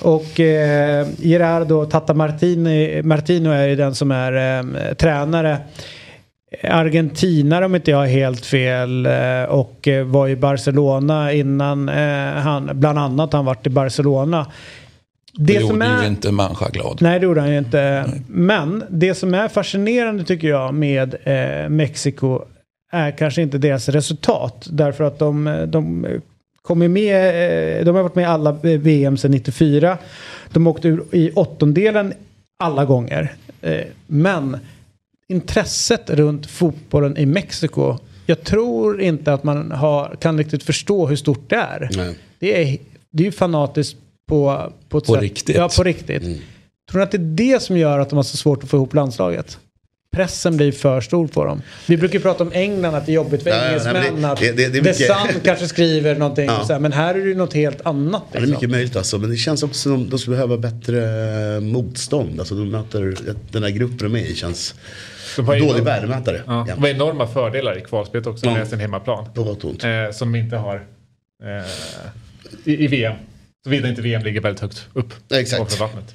[0.00, 5.58] Och eh, Gerardo Tata Martini, Martino är ju den som är eh, tränare.
[6.62, 12.34] Argentina om inte jag har helt fel eh, och eh, var i Barcelona innan eh,
[12.34, 14.46] han, bland annat han varit i Barcelona.
[15.34, 16.98] Det gjorde ju inte människa glad.
[17.00, 18.04] Nej det gjorde han ju inte.
[18.26, 22.40] Men det som är fascinerande tycker jag med eh, Mexiko
[22.92, 24.66] är kanske inte deras resultat.
[24.70, 26.06] Därför att de, de
[26.62, 29.98] kommer med, de har varit med i alla VM sedan 94.
[30.52, 32.12] De åkte ur i åttondelen
[32.58, 33.32] alla gånger.
[34.06, 34.56] Men
[35.28, 37.98] intresset runt fotbollen i Mexiko.
[38.26, 41.90] Jag tror inte att man har, kan riktigt förstå hur stort det är.
[41.96, 42.14] Nej.
[42.38, 42.78] Det är,
[43.10, 43.96] det är ju fanatiskt
[44.28, 45.22] på, på På sätt.
[45.22, 45.56] riktigt.
[45.56, 46.22] Ja, på riktigt.
[46.90, 48.76] Tror ni att det är det som gör att de har så svårt att få
[48.76, 49.58] ihop landslaget?
[50.16, 51.62] Pressen blir för stor på dem.
[51.86, 54.68] Vi brukar prata om England att det är jobbigt för Ja, engelsmän att det- det-
[54.68, 56.44] det är The Sun kanske skriver någonting.
[56.46, 56.64] Ja.
[56.66, 58.22] så här, men här är det ju något helt annat.
[58.22, 58.54] Ja, det är Liksom.
[58.54, 59.18] mycket möjligt alltså.
[59.18, 61.04] Men det känns också som de skulle behöva bättre
[61.54, 62.40] eh, motstånd.
[62.40, 63.14] Alltså de möter,
[63.50, 64.74] den här gruppen de är i känns
[65.36, 66.42] De har dålig enorm- värdemätare.
[66.46, 66.66] Ja.
[66.68, 66.74] Ja.
[66.74, 68.54] De har enorma fördelar i kvalspelet också Ja.
[68.54, 69.26] med sin hemmaplan.
[69.34, 69.84] På gott och ont.
[69.84, 70.74] Eh, som de inte har
[71.44, 71.66] eh,
[72.64, 73.14] i, i VM.
[73.64, 75.80] Såvida inte VM ligger väldigt högt upp Exakt.
[75.80, 76.14] vattnet.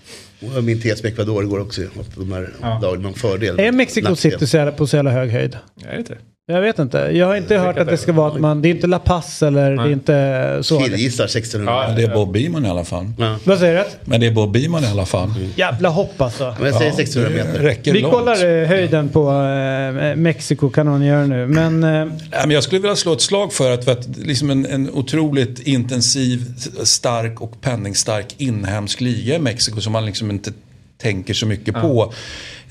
[0.57, 1.81] Och Min tes med Ecuador går också
[2.15, 2.93] de här Ja.
[2.95, 3.59] en fördel.
[3.59, 4.15] Är Mexico.
[4.15, 5.57] City på så jävla hög höjd?
[5.85, 6.19] Är det inte det?
[6.49, 6.97] Jag vet inte.
[6.97, 9.43] Jag har inte hört att det ska vara att man, det är inte La Paz
[9.43, 10.79] eller det är inte så.
[10.79, 11.73] Killgissar 1600.
[11.73, 13.05] Ja, Men det är Bob Beamon i alla fall.
[13.17, 13.37] Ja.
[13.43, 13.83] Vad säger du?
[14.05, 15.29] Men det är Bob Beamon i alla fall.
[15.55, 16.55] Jävla hopp alltså.
[16.59, 17.63] Men jag säger 1600 det meter.
[17.63, 18.13] räcker Vi långt.
[18.13, 21.47] kollar eh, höjden på eh, Mexiko kan någon göra nu.
[21.47, 24.49] Men eh, Nej, men jag skulle vilja slå ett slag för att, för att liksom
[24.49, 26.43] en, en otroligt intensiv,
[26.83, 30.51] stark och penningstark inhemsk liga i Mexiko som man liksom inte
[30.97, 32.13] tänker så mycket på.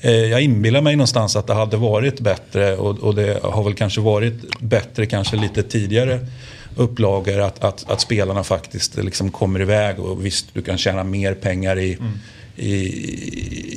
[0.01, 3.73] Eh, Jag inbillar mig någonstans att det hade varit bättre och, och det har väl
[3.73, 6.19] kanske varit bättre kanske lite tidigare
[6.75, 11.33] upplagor att, att, att spelarna faktiskt liksom kommer iväg och visst du kan tjäna mer
[11.33, 11.97] pengar i,
[12.55, 12.73] i,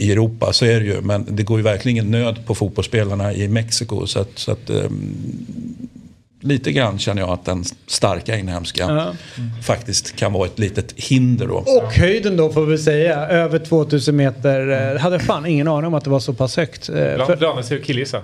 [0.07, 1.01] i Europa, så är det ju.
[1.01, 4.07] Men det går ju verkligen nöd på fotbollsspelarna i Mexiko.
[4.07, 5.89] Så att, så att, ehm,
[6.41, 9.15] lite grann känner jag att den starka inhemska Ja.
[9.63, 11.55] faktiskt kan vara ett litet hinder då.
[11.55, 14.93] Och höjden då får vi säga, över 2000 meter.
[14.95, 16.89] Eh, hade fan ingen aning om att det var så pass högt.
[16.89, 18.23] Eh, Ibland för, det sig att killgissa.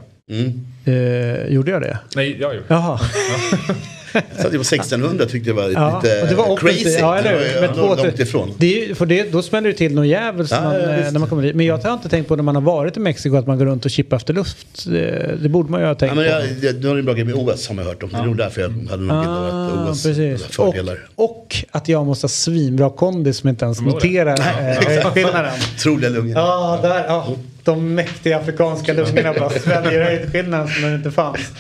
[0.85, 1.99] eh, gjorde jag det?
[2.17, 2.63] Nej, jag ju.
[2.69, 3.01] Jaha.
[4.13, 6.97] Så att det var 1600 tyckte jag var Ja, lite och det var crazy.
[7.01, 7.55] Ja, eller Det hur?
[7.55, 8.55] var Men ju två- långt ifrån.
[8.59, 11.13] Det är, ju- för det, då smäller det till något jävligt Ja, man, ja, eh,
[11.13, 11.55] när man kommer dit.
[11.57, 13.67] Men jag har inte tänkt på när man har varit i Mexiko att man går
[13.67, 14.85] runt och chippar efter luft.
[14.87, 16.31] Det, det borde man ju ha tänkt Ja, men på.
[16.65, 18.09] jag, jag, du har en bra grej med OS har man hört om.
[18.13, 20.59] Det är nog därför jag hade någon bild av Ah, OS precis.
[20.59, 20.75] Och,
[21.15, 25.53] och att jag måste ha svinbra kondis som inte ens noterar eh, skillnaden.
[25.83, 26.37] Troliga lungor.
[26.37, 27.05] Ja, där.
[27.09, 27.27] Ja,
[27.65, 31.39] de mäktiga afrikanska lungorna bara sväljer höjdskillnaden som den inte fanns.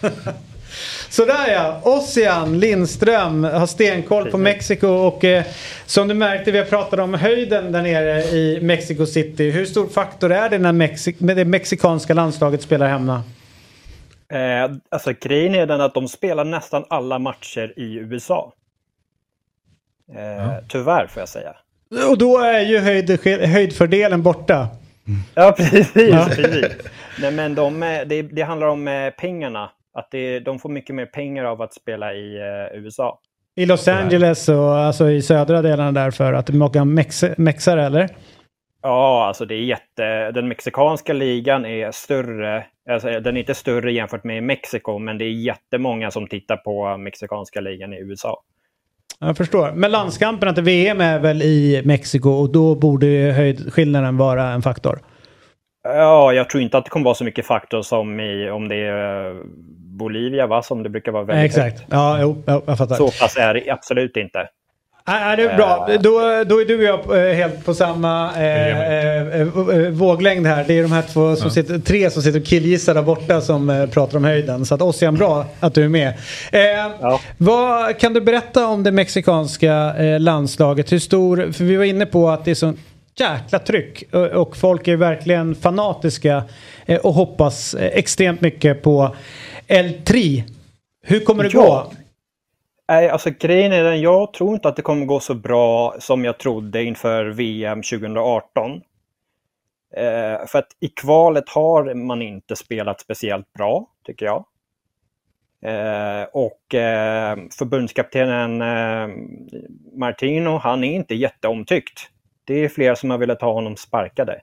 [1.08, 5.44] Sådär ja, Ossian Lindström har stenkoll på Mexiko och eh,
[5.86, 9.50] som du märkte vi har pratat om höjden där nere i Mexico City.
[9.50, 13.22] Hur stor faktor är det när Mexi- med det mexikanska landslaget spelar hemma?
[14.32, 18.52] Eh, alltså grejen är den att de spelar nästan alla matcher i USA.
[20.14, 21.54] Eh, Tyvärr får jag säga.
[22.10, 24.68] Och då är ju höjd, höjdfördelen borta.
[25.34, 25.92] Ja, precis.
[25.92, 26.66] precis.
[27.20, 29.70] Nej, men de, eh, det, det handlar om eh, pengarna.
[29.98, 33.20] Att det, de får mycket mer pengar av att spela i eh, USA.
[33.54, 38.08] I Los Angeles och alltså i södra delarna där för att åker mex mexare eller?
[38.82, 40.30] Ja, alltså det är jätte...
[40.30, 42.66] Den mexikanska ligan är större.
[42.90, 46.96] Alltså, den är inte större jämfört med Mexiko, men det är jättemånga som tittar på
[46.96, 48.42] mexikanska ligan i USA.
[49.20, 49.72] Jag förstår.
[49.72, 53.06] Men landskamperna till VM är väl i Mexiko och då borde
[53.36, 54.98] höjdskillnaden vara en faktor.
[55.82, 58.76] Ja, jag tror inte att det kommer vara så mycket faktor som i, om det
[58.76, 59.36] är
[59.96, 60.62] Bolivia, va?
[60.62, 61.84] Som det brukar vara väldigt Exakt.
[61.90, 62.96] Ja, jo, jag fattar.
[62.96, 64.48] Så pass är det absolut inte.
[65.08, 65.88] Nej, det är bra.
[66.00, 66.10] Då,
[66.46, 69.46] då är du och jag eh, helt på samma eh, eh, eh,
[69.90, 70.64] våglängd här.
[70.66, 73.70] Det är de här två som sitter, tre som sitter och killgissar där borta som
[73.70, 74.66] eh, pratar om höjden.
[74.66, 76.08] Så att Ossian, bra att du är med.
[76.52, 80.92] Eh, Vad kan du berätta om det mexikanska eh, landslaget?
[80.92, 82.72] Hur stor, för vi var inne på att det är så
[83.18, 86.44] jäkla tryck och, och folk är verkligen fanatiska
[86.86, 89.16] eh, och hoppas eh, extremt mycket på
[89.66, 90.44] El Tri.
[91.02, 91.60] Hur kommer det Ja.
[91.90, 91.96] gå?
[92.88, 96.24] Nej, alltså grejen är den, jag tror inte att det kommer gå så bra som
[96.24, 98.72] jag trodde inför VM 2018.
[99.96, 104.44] Eh, för att i kvalet har man inte spelat speciellt bra, tycker jag.
[105.62, 109.16] Eh, och eh, förbundskaptenen eh,
[109.98, 112.00] Martino, han är inte jätteomtyckt.
[112.44, 114.40] Det är flera som har velat ha honom sparkade.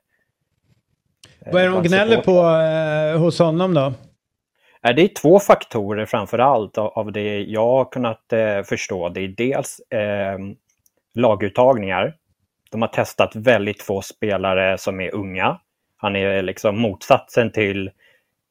[1.46, 3.12] Vad är det de bland gnäller supportrar.
[3.14, 3.94] på eh, hos honom då?
[4.84, 9.10] Det är två faktorer framför allt av av det jag har kunnat eh, förstå.
[9.10, 10.38] Det är dels eh,
[11.14, 12.16] laguttagningar.
[12.72, 15.60] De har testat väldigt få spelare som är unga.
[15.98, 17.88] Han är liksom motsatsen till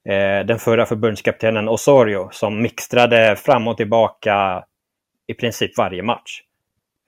[0.09, 4.64] eh, den förra förbundskaptenen Osorio som mixtrade fram och tillbaka
[5.27, 6.42] i princip varje match.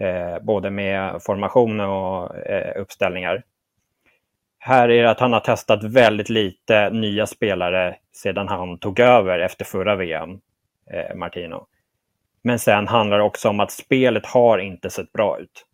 [0.00, 3.42] Eh, både med formation och eh, uppställningar.
[4.66, 9.38] Här är det att han har testat väldigt lite nya spelare sedan han tog över
[9.38, 10.30] efter förra VM,
[10.90, 11.66] eh, Martino.
[12.42, 15.64] Men sen handlar det också om att spelet har inte sett bra ut.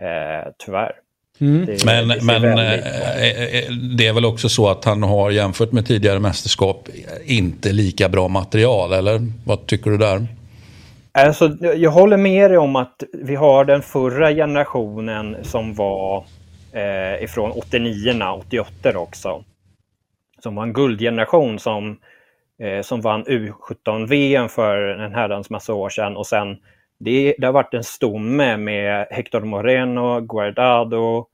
[0.00, 0.92] Eh, tyvärr.
[1.40, 1.66] Mm.
[1.66, 5.30] Det, Men, det men väldigt- eh, eh, det är väl också så att han har
[5.30, 6.88] jämfört med tidigare mästerskap
[7.24, 10.26] inte lika bra material, eller vad tycker du där?
[11.12, 16.24] Alltså, jag håller med dig om att vi har den förra generationen som var
[16.78, 19.44] eh, ifrån 89 88 också.
[20.38, 21.98] Som var en guldgeneration som,
[22.58, 26.16] eh, som vann U17-VM för en herrans massa år sedan.
[26.16, 26.56] Och sen,
[26.98, 31.26] det, det har varit en stomme med Hector Moreno, Guardado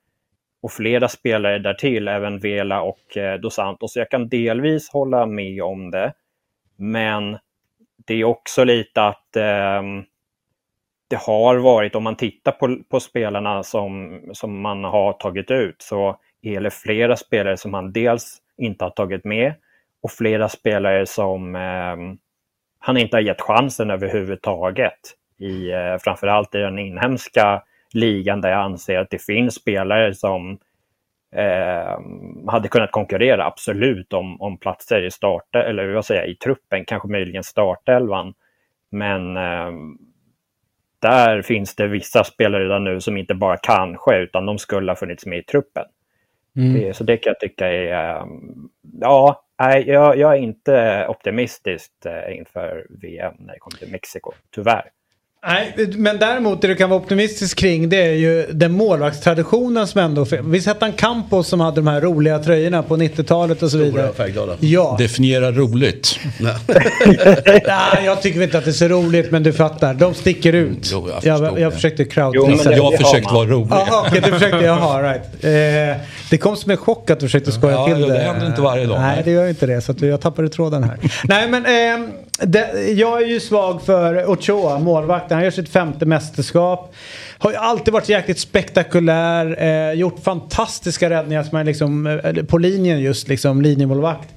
[0.62, 3.92] och flera spelare därtill, även Vela och eh, Dos Santos.
[3.92, 6.12] Så jag kan delvis hålla med om det.
[6.76, 7.38] Men
[8.07, 9.83] det är också lite att eh,
[11.14, 15.83] det har varit, om man tittar på, på spelarna som, som man har tagit ut,
[15.83, 19.55] så är det flera spelare som han dels inte har tagit med
[20.03, 21.96] och flera spelare som eh,
[22.79, 24.98] han inte har gett chansen överhuvudtaget.
[25.38, 30.59] I, eh, framförallt i den inhemska ligan där jag anser att det finns spelare som
[31.37, 32.00] eh,
[32.46, 36.85] hade kunnat konkurrera absolut om, om platser i start eller vad säger jag, i truppen,
[36.85, 38.35] kanske möjligen startelvan.
[38.90, 39.70] Men eh,
[41.09, 44.97] där finns det vissa spelare redan nu som inte bara kanske, utan de skulle ha
[44.97, 45.85] funnits med i truppen.
[46.75, 48.17] Det, så det kan jag tycka är...
[48.17, 48.27] eh,
[49.01, 54.33] Ja, nej, jag, jag är inte optimistisk eh, inför VM när det kommer till Mexiko,
[54.55, 54.90] tyvärr.
[55.46, 60.00] Nej, men däremot det du kan vara optimistisk kring det är ju den målvaktstraditionen som
[60.00, 63.76] ändå Vi sett en Campos som hade de här roliga tröjorna på 90-talet och så
[63.78, 64.12] Stora vidare.
[64.16, 64.57] färgglada.
[64.61, 66.18] Ja, Definiera roligt.
[67.66, 69.94] Nej, jag tycker inte att det är så roligt men du fattar.
[69.94, 70.88] De sticker ut.
[70.92, 72.70] Jo, jag jag, jag, försökte Jo, men crowdtesta.
[72.70, 73.35] det- Jag har har försökt man.
[73.35, 73.68] vara rolig.
[73.70, 75.44] Jaha, okej, du försökte, jaha, right.
[75.44, 78.12] Eh, det kom som en chock att du försökte skoja Ja, till ja, det.
[78.12, 79.22] det händer inte varje dag, Nej, nej.
[79.24, 79.80] det gör inte det.
[79.80, 80.98] Så att jag tappade tråden här.
[81.24, 82.09] nej, men eh,
[82.42, 85.34] det, jag är ju svag för Ochoa, målvakten.
[85.35, 86.94] Han gör sitt femte mästerskap.
[87.38, 89.62] Har ju alltid varit jäkligt spektakulär.
[89.62, 94.29] Eh, gjort fantastiska räddningar som är liksom, eh, på linjen just, liksom linjemålvakt.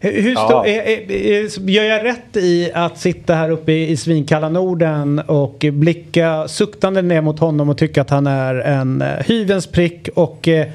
[0.00, 0.66] Hur Ja.
[0.66, 5.18] är, är, är, gör jag rätt i att sitta här uppe i, i svinkalla Norden
[5.18, 10.08] och blicka suktande ner mot honom och tycka att han är en eh, hyvens prick
[10.14, 10.66] och eh,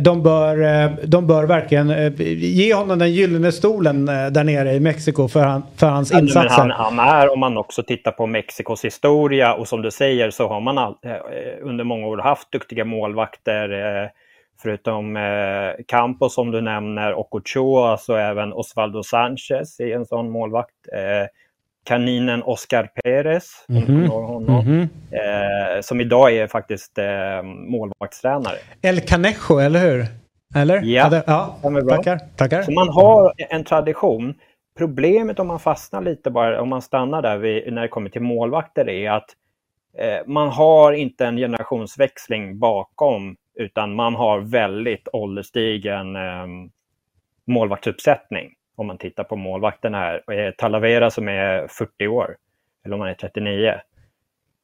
[0.00, 4.72] de bör, eh, de bör verkligen eh, ge honom den gyllene stolen eh, där nere
[4.72, 6.50] i Mexiko för, han, för hans Ja, insatser.
[6.50, 10.48] han, han är, om man också tittar på Mexikos historia och som du säger så
[10.48, 11.12] har man all, eh,
[11.62, 14.02] under många år haft duktiga målvakter.
[14.02, 14.08] Eh,
[14.62, 20.30] förutom eh, Campos som du nämner och Ochoa så även Osvaldo Sanchez är en sån
[20.30, 20.70] målvakt.
[21.84, 24.64] Kaninen Oscar Perez, kommer ihåg honom.
[24.64, 24.88] Mhm.
[25.10, 28.56] eh, som idag är faktiskt eh, målvaktstränare.
[28.82, 30.06] El Canejo, eller hur?
[30.54, 30.82] Eller?
[30.82, 32.18] Ja, det, ja tackar.
[32.36, 32.62] tackar.
[32.62, 34.34] Så man har en tradition.
[34.78, 38.22] Problemet om man fastnar lite bara, om man stannar där vid, när det kommer till
[38.22, 39.30] målvakter är att
[39.98, 46.46] eh, man har inte en generationsväxling bakom utan man har väldigt ålderstigen eh,
[47.46, 48.50] målvaktsuppsättning.
[48.76, 50.32] Om man tittar på målvakten här.
[50.32, 52.36] Eh, Talavera som är 40 år,
[52.84, 53.74] eller om han är 39.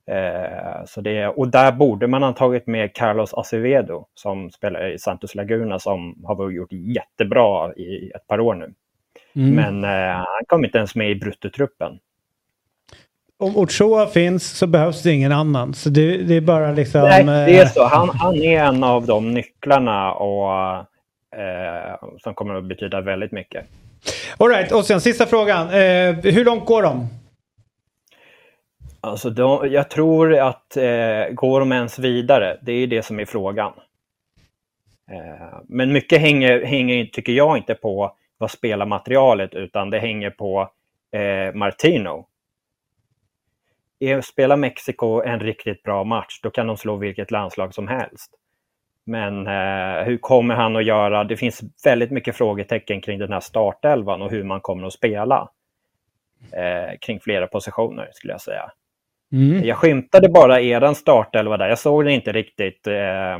[0.08, 4.98] Eh, så det, och där borde man ha tagit med Carlos Acevedo som spelar i
[4.98, 8.74] Santos Laguna som har gjort jättebra i ett par år nu.
[9.36, 9.54] Mm.
[9.54, 11.98] Men eh, han kom inte ens med i bruttotruppen.
[13.40, 15.74] Om Ochoa finns så behövs det ingen annan.
[15.74, 17.00] Så det, det är bara liksom...
[17.00, 17.84] Nej, det är eh, så.
[17.84, 20.76] Han, han är en av de nycklarna och,
[21.40, 23.66] eh, som kommer att betyda väldigt mycket.
[24.38, 25.66] All right, och sen sista frågan.
[25.66, 27.08] Eh, hur långt går de?
[29.00, 32.58] Alltså de, jag tror att eh, går de ens vidare?
[32.62, 33.72] Det är det som är frågan.
[35.10, 40.70] Eh, men mycket hänger, hänger, tycker jag, inte på vad spelarmaterialet utan det hänger på
[41.12, 42.26] eh, Martino.
[44.22, 48.34] Spelar Mexiko en riktigt bra match, då kan de slå vilket landslag som helst.
[49.08, 51.24] Men eh, hur kommer han att göra?
[51.24, 55.48] Det finns väldigt mycket frågetecken kring den här startelvan och hur man kommer att spela.
[56.52, 58.70] Eh, kring flera positioner skulle jag säga.
[59.32, 59.64] Mm.
[59.64, 61.68] Jag skymtade bara eran startelva där.
[61.68, 63.38] Jag såg den inte riktigt, eh,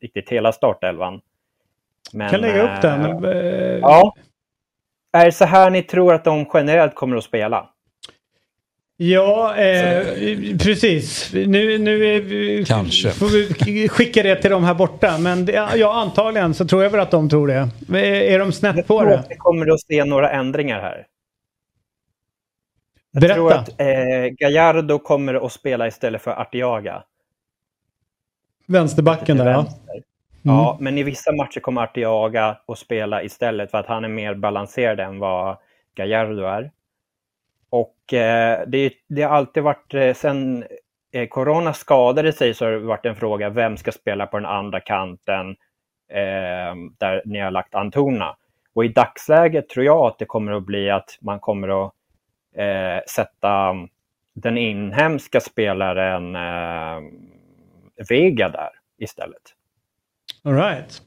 [0.00, 1.20] riktigt hela startelvan.
[2.12, 3.24] Men, kan lägga upp den.
[3.24, 4.14] eh, Eh, Ja.
[5.12, 7.68] Är det så här ni tror att de generellt kommer att spela?
[9.02, 10.06] Ja, eh,
[10.58, 11.32] precis.
[11.32, 13.10] Nu, nu är vi, Kanske.
[13.10, 13.26] får
[13.66, 15.18] vi skicka det till dem här borta.
[15.18, 17.68] Men det, ja, antagligen så tror jag väl att de tror det.
[17.88, 19.24] Är, är de snett på det?
[19.28, 21.06] vi kommer att se några ändringar här.
[23.10, 23.34] Jag Berätta.
[23.34, 23.86] tror att eh,
[24.38, 27.02] Gallardo kommer att spela istället för Artiaga.
[28.66, 29.56] Vänsterbacken där ja.
[29.62, 30.02] Vänster.
[30.42, 34.34] Ja, men i vissa matcher kommer Artiaga att spela istället för att han är mer
[34.34, 35.56] balanserad än vad
[35.94, 36.70] Gallardo är.
[37.70, 40.64] Och eh, det, det har alltid varit, eh, sen
[41.12, 44.46] eh, Corona skadade sig så har det varit en fråga, vem ska spela på den
[44.46, 45.50] andra kanten
[46.12, 48.36] eh, där ni har lagt Antona?
[48.74, 51.92] Och i dagsläget tror jag att det kommer att bli att man kommer att
[52.56, 53.74] eh, sätta
[54.34, 57.10] den inhemska spelaren eh,
[58.08, 59.42] Vega där istället.
[60.44, 61.02] All right.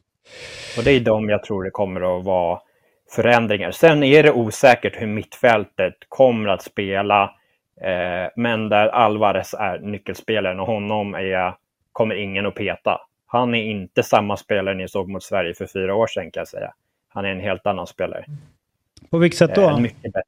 [0.78, 2.60] Och det är de jag tror det kommer att vara
[3.16, 3.72] förändringar.
[3.72, 7.24] Sen är det osäkert hur mittfältet kommer att spela.
[7.82, 11.56] Eh, men där Alvarez är nyckelspelaren och honom är,
[11.92, 13.02] kommer ingen att peta.
[13.28, 16.48] Han är inte samma spelare ni såg mot Sverige för fyra år sedan kan jag
[16.48, 16.74] säga.
[17.10, 18.26] Han är en helt annan spelare.
[19.12, 19.80] På vilket sätt Eh, då?
[19.80, 20.22] mycket bättre.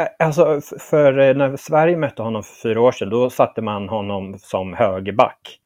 [0.00, 3.88] Eh, Alltså, för eh, när Sverige mötte honom för fyra år sedan, då satte man
[3.88, 5.58] honom som högerback.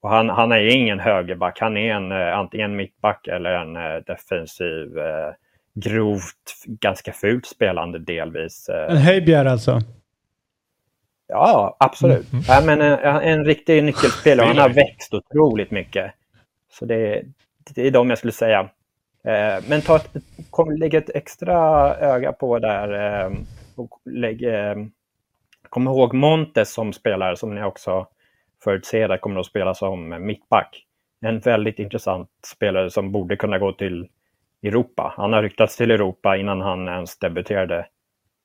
[0.00, 3.96] Och han, han är ingen högerback, han är en eh, antingen mittback eller en eh,
[4.06, 5.32] defensiv, eh,
[5.74, 8.68] grovt, ganska fult spelande delvis.
[8.68, 9.80] Eh, En Höjbjer alltså?
[11.28, 12.26] Ja, absolut.
[12.48, 14.46] Ja, men en, en riktig nyckelspelare.
[14.46, 16.12] Han har växt otroligt mycket.
[16.72, 17.22] Så det,
[17.74, 18.60] det är de jag skulle säga.
[19.24, 20.10] Eh, men ta ett,
[20.50, 21.56] kom, lägg ett extra
[21.96, 23.22] öga på där.
[23.24, 23.32] Eh,
[23.76, 24.74] och lägg, eh,
[25.68, 28.06] kom ihåg Montes som spelare som ni också
[28.64, 30.84] förutser kommer att spela som mittback.
[31.20, 34.08] En väldigt intressant spelare som borde kunna gå till
[34.62, 35.14] Europa.
[35.16, 37.86] Han har ryktats till Europa innan han ens debuterade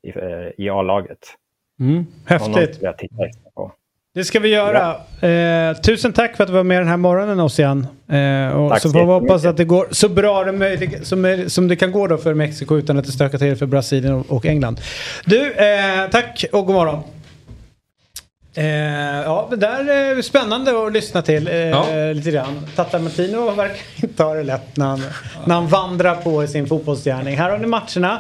[0.08, 1.18] i, eh, i A-laget.
[1.80, 2.82] Honom Häftigt.
[4.16, 4.96] Det ska vi göra.
[5.70, 7.88] Eh, tusen tack för att du var med den här morgonen Ossian.
[8.10, 11.26] Eh, och Tack så får vi hoppas att det går så bra det möjligt, som,
[11.26, 14.14] är- som det kan gå då för Mexiko utan att det stökar till för Brasilien
[14.14, 14.80] och, och England.
[15.26, 17.04] Du, eh, tack och god morgon.
[18.56, 18.66] Eh,
[19.26, 21.86] ja, det där är spännande att lyssna till eh, Ja.
[22.14, 22.68] lite grann.
[22.76, 25.02] Tata Martino verkar inte ha det lätt när han,
[25.46, 27.38] när han vandrar på i sin fotbollsgärning.
[27.38, 28.20] Här har ni matcherna.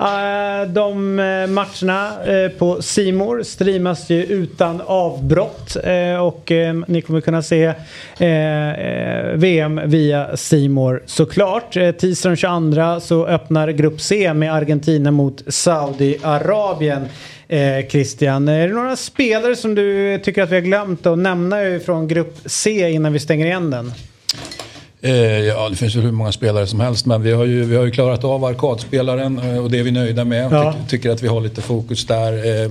[0.00, 6.52] Eh, de eh, matcherna eh, på Simor streamas ju utan avbrott eh, och
[6.86, 7.72] ni kommer kunna se
[9.34, 11.76] VM via Simor såklart.
[11.76, 17.08] Eh, tisdagen 22 så öppnar Grupp C med Argentina mot Saudiarabien.
[17.48, 21.56] Eh, Christian, är det några spelare som du tycker att vi har glömt att nämna
[21.84, 23.92] från Grupp C innan vi stänger igen den?
[25.00, 27.76] Eh, ja, det finns ju hur många spelare som helst men vi har ju, vi
[27.76, 30.52] har ju klarat av arkadspelaren eh, och det är vi nöjda med.
[30.52, 30.72] Ja.
[30.72, 32.62] Ty, tycker att vi har lite fokus där.
[32.64, 32.70] Eh,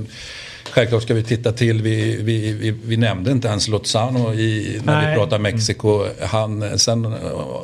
[0.72, 5.02] Självklart ska vi titta till, vi, vi, vi, vi nämnde inte ens Lozano i, när
[5.02, 5.10] Nej.
[5.10, 6.06] vi pratar Mexiko.
[6.22, 7.16] Han, sen,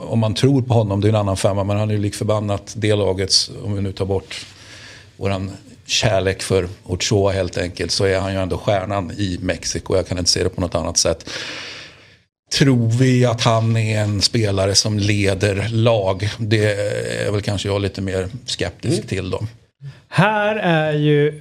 [0.07, 2.16] om man tror på honom, det är en annan femma, men han är ju lik
[2.16, 4.45] förbannat det lagets, om vi nu tar bort
[5.18, 5.51] våran
[5.91, 9.95] kärlek för Ochoa helt enkelt, så är han ju ändå stjärnan i Mexiko.
[9.95, 11.29] Jag kan inte se det på något annat sätt.
[12.51, 16.29] Tror vi att han är en spelare som leder lag?
[16.37, 16.73] Det
[17.27, 19.47] är väl kanske jag lite mer skeptisk till då.
[20.07, 21.31] Här är ju,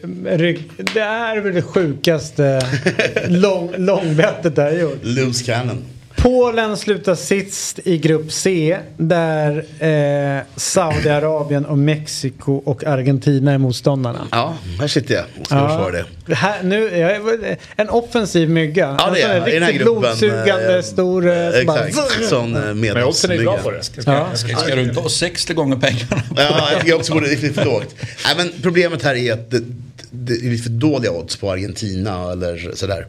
[0.94, 2.66] det är väl det sjukaste
[3.28, 4.98] lång, långbettet jag har gjort.
[5.02, 5.84] Loose cannon.
[6.22, 14.26] Polen slutar sist i grupp C där eh, Saudiarabien och Mexiko och Argentina är motståndarna.
[14.30, 16.04] Ja, här sitter jag och ska försvara det.
[16.26, 18.96] Det Här, nu, jag är en offensiv mygga.
[18.98, 19.48] Ja, det är här jag.
[19.48, 20.00] I den här riktigt gruppen.
[20.00, 21.28] blodssugande eh, stor...
[21.28, 23.62] eh, som bara- Exakt, sån eh, Men oddsen är bra medlemsmygga.
[23.62, 23.82] på det.
[23.82, 24.26] Ska, Ja.
[24.34, 26.22] ska, ska du inte ha 60 gånger pengarna?
[26.36, 27.94] Ja, jag tycker också borde det är för lågt.
[28.00, 29.62] Nej, men problemet här är att det,
[30.10, 33.06] det är lite för dåliga odds på Argentina eller sådär.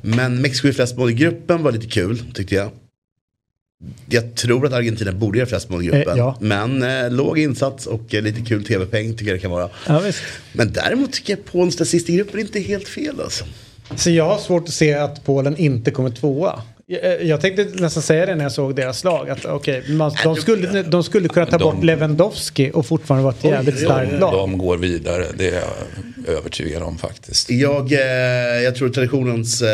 [0.00, 2.70] Men Mexiko i flest mål i gruppen var lite kul tyckte jag.
[4.08, 6.12] Jag tror att Argentina borde göra flest mål i gruppen.
[6.12, 6.36] Eh, ja.
[6.40, 9.70] Men eh, låg insats och eh, lite kul tv-peng tycker jag det kan vara.
[9.86, 10.22] Ja, visst.
[10.52, 13.44] Men däremot tycker jag Polens sist i gruppen inte är helt fel alltså.
[13.96, 16.62] Så jag har svårt att se att Polen inte kommer tvåa.
[16.88, 19.30] Jag, jag tänkte nästan säga det när jag såg deras lag.
[19.30, 23.34] Att, okay, man, de, skulle, de skulle kunna ta De- bort Lewandowski och fortfarande vara
[23.34, 24.32] ett Oj, jävligt starkt lag.
[24.32, 27.50] De går vidare, det är jag övertygad om faktiskt.
[27.50, 27.98] Jag, eh,
[28.64, 29.68] jag tror traditionens eh,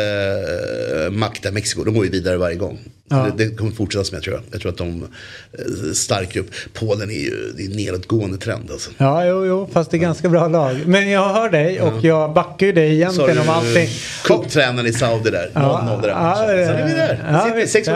[1.11, 1.83] makt är Mexiko.
[1.83, 2.79] De går ju vidare varje gång.
[3.09, 3.27] Ja.
[3.37, 4.41] Det, det kommer fortsätta som jag tror.
[4.51, 6.47] Jag tror att de eh, stark upp.
[6.73, 8.89] Polen är ju det är en nedåtgående trend alltså.
[8.97, 10.75] Ja, jo, jo, fast det är ganska bra lag.
[10.85, 13.89] Men jag hör dig och jag backar ju dig egentligen om allting.
[14.23, 15.49] Cuptränaren i Saudi där.
[15.53, 16.09] 0-0 Ja, där.
[16.09, 17.23] ja, så är vi där.
[17.31, 17.89] ja, Sitter sex.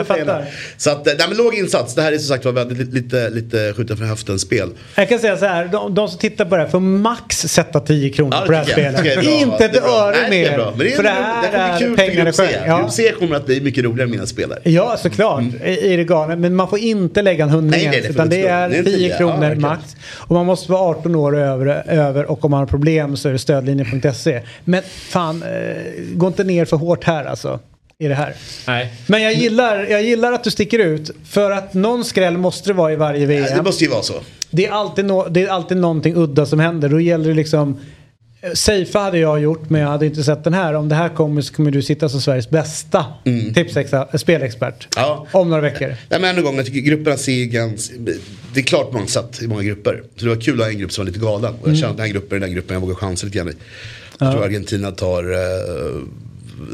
[0.76, 1.94] Så att, eh, nej men låg insats.
[1.94, 4.68] Det här är som sagt var väldigt lite, lite skjuta från höften-spel.
[4.94, 7.80] Jag kan säga så här, de, de som tittar på det här får max sätta
[7.80, 9.00] 10 kronor Ja, på det här spelet.
[9.06, 9.30] Är bra.
[9.30, 10.56] Inte ett Det öre Nej, det är mer.
[10.58, 10.70] bra.
[10.70, 12.42] Men det är, för det det här kommer bli är kul för pengarna grupp C.
[12.46, 12.66] själv.
[12.66, 12.78] Ja.
[12.78, 14.58] Grupp C kommer att bli mycket roligare än mina spelare.
[14.62, 15.42] Ja, såklart.
[15.64, 16.36] I, I galna.
[16.36, 18.48] Men man får inte lägga en hundring Nej, nej, det Utan det inte.
[18.48, 19.08] är Det är 10 tio.
[19.08, 19.60] Ja, kronor verkligen.
[19.60, 19.96] max.
[20.14, 23.32] Och man måste vara 18 år över, över och om man har problem så är
[23.32, 24.40] det stödlinjen.se.
[24.64, 25.48] Men fan, eh,
[26.14, 27.60] gå inte ner för hårt här alltså.
[28.00, 28.34] I det här.
[28.66, 28.92] Nej.
[29.06, 31.10] Men jag gillar, jag gillar att du sticker ut.
[31.24, 33.56] För att någon skräll måste det vara i varje VM.
[33.56, 34.14] Det måste ju vara så.
[34.50, 36.88] Det är, alltid no det är alltid någonting udda som händer.
[36.88, 37.80] Då gäller det liksom...
[38.40, 40.74] eh, Safea hade jag gjort men jag hade inte sett den här.
[40.74, 44.88] Om det här kommer så kommer du sitta som Sveriges bästa tipsexa- spelexpert.
[44.96, 45.26] Ja.
[45.32, 45.86] Om några veckor.
[45.88, 47.94] Nej, men än en gång, jag tycker grupperna ser ganska...
[48.54, 50.02] Det är klart man satt i många grupper.
[50.16, 51.54] Så det var kul att ha en grupp som var lite galen.
[51.62, 53.48] Och jag känner att den här gruppen är den gruppen jag vågar chansa lite grann
[53.48, 53.52] i.
[54.18, 56.02] Jag tror Argentina tar eh,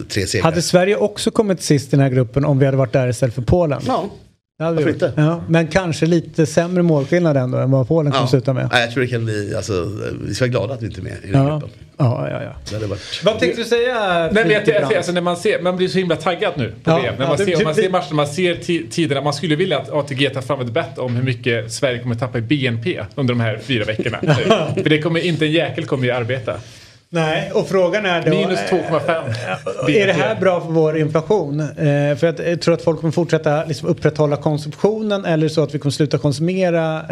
[0.09, 0.45] tre segrar.
[0.45, 3.35] Hade Sverige också kommit sist i den här gruppen om vi hade varit där istället
[3.35, 3.81] för Polen?
[3.87, 4.11] Ja.
[4.59, 5.13] Vi varför inte?
[5.17, 8.29] Ja, men kanske lite sämre målskillnad ändå än vad Polen kommer Ja.
[8.29, 8.69] sluta med.
[8.73, 9.91] Nej, jag tror det kan bli, alltså,
[10.27, 11.51] vi ska vara glada att vi inte är med i den Ja.
[11.53, 11.69] gruppen.
[11.97, 12.79] Ja, ja, ja.
[12.79, 13.21] Det varit...
[13.25, 13.95] Vad tänkte du säga?
[14.19, 16.91] Nej, men jag, jag, alltså, när man, ser, man blir så himla taggad nu på
[16.91, 17.15] Ja, VM.
[17.19, 19.21] När ja, man, du- ser, du- man ser matcherna, man ser ti- tiderna.
[19.21, 22.39] Man skulle vilja att ATG tar fram ett bett om hur mycket Sverige kommer tappa
[22.39, 24.19] i BNP under de här fyra veckorna.
[24.83, 26.55] För det kommer inte en jäkel kommer ju arbeta.
[27.15, 28.31] Nej, och frågan är då...
[28.31, 29.91] Minus eh, 2,5.
[29.91, 31.61] Är det här bra för vår inflation?
[31.61, 35.75] Eh, för att, jag tror att folk kommer fortsätta liksom, upprätthålla konsumtionen eller så att
[35.75, 37.03] vi kommer sluta konsumera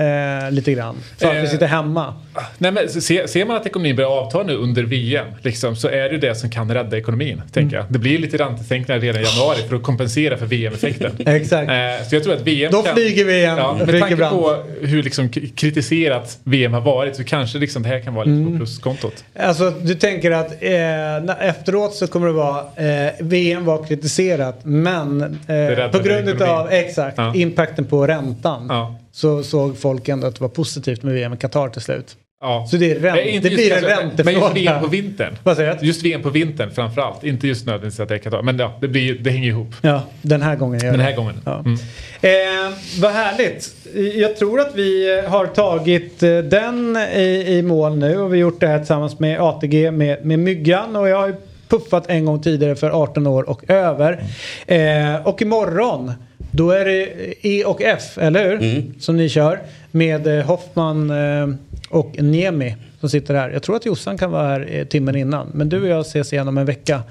[0.44, 0.96] eh, lite grann.
[1.18, 2.14] För att vi Eh, sitter hemma.
[2.58, 6.02] Nej, men se, ser man att ekonomin börjar avta nu under VM liksom, så är
[6.02, 7.42] det ju det som kan rädda ekonomin.
[7.52, 7.84] Tänker jag.
[7.88, 11.12] Det blir lite räntesänkningar redan i januari för att kompensera för VM-effekten.
[11.26, 11.70] Exakt.
[11.70, 14.36] Eh, så jag tror att VM Då kan, flyger vi igen, Ja, med tanke Brandt.
[14.36, 18.32] på hur liksom kritiserat VM har varit så kanske liksom det här kan vara lite
[18.42, 18.52] Mm.
[18.52, 19.24] på pluskontot.
[19.38, 25.22] Alltså du tänker att eh, efteråt så kommer det vara eh, VM var kritiserat men
[25.22, 27.34] eh, på grund av exakt Ja.
[27.34, 28.94] impacten på räntan Ja.
[29.12, 32.16] så såg folk ändå att det var positivt med VM i Qatar till slut.
[32.42, 32.66] Ja.
[32.70, 34.24] Så det är ränt- Nej, inte det blir en räntefråga.
[34.24, 35.38] Men just VM på vintern.
[35.42, 35.86] Vad säger du?
[35.86, 37.24] Just VM på vintern framförallt.
[37.24, 38.42] Inte just nödvändigtvis att det är Qatar.
[38.42, 39.74] Men ja, det, blir, det hänger ihop.
[39.82, 41.02] Ja, den här gången Den det.
[41.04, 41.34] här gången.
[41.44, 41.58] Ja.
[41.58, 41.72] Mm.
[42.20, 43.70] Eh, vad härligt.
[44.14, 48.42] Jag tror att vi har tagit eh, den i, i mål nu och vi har
[48.50, 51.34] gjort det här tillsammans med ATG med, med Myggan och jag har ju
[51.68, 54.24] puffat en gång tidigare för 18 år och över.
[54.66, 56.12] Eh, och imorgon
[56.50, 57.08] då är det
[57.48, 58.84] E och F, eller hur?
[59.00, 59.58] Som ni kör
[59.90, 61.48] med eh, Hoffman eh,
[61.92, 63.50] och Niemi som sitter här.
[63.50, 65.50] Jag tror att Jossan kan vara här eh, timmen innan.
[65.54, 67.02] Men du och jag ses igen om en vecka.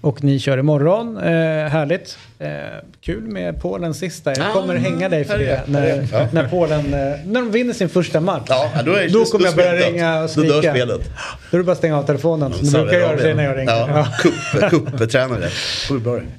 [0.00, 1.16] Och ni kör imorgon.
[1.16, 1.22] Eh,
[1.68, 2.18] härligt.
[2.42, 2.48] Eh,
[3.00, 4.34] kul med Polen sista.
[4.36, 5.60] Jag kommer hänga dig för det.
[5.66, 6.26] När, Ja.
[6.32, 8.46] när Polen, eh, när de vinner sin första match.
[8.48, 10.36] Ja, då, är, Då kommer jag börja spelet ringa och dött.
[10.36, 10.74] Då dör skrika.
[10.74, 11.00] spelet.
[11.50, 12.52] Då är det bara att stänga av telefonen.
[12.52, 13.72] Som du brukar göra sig när jag ringer.
[13.72, 14.06] Ja,
[14.60, 14.70] Ja.
[14.98, 15.06] Det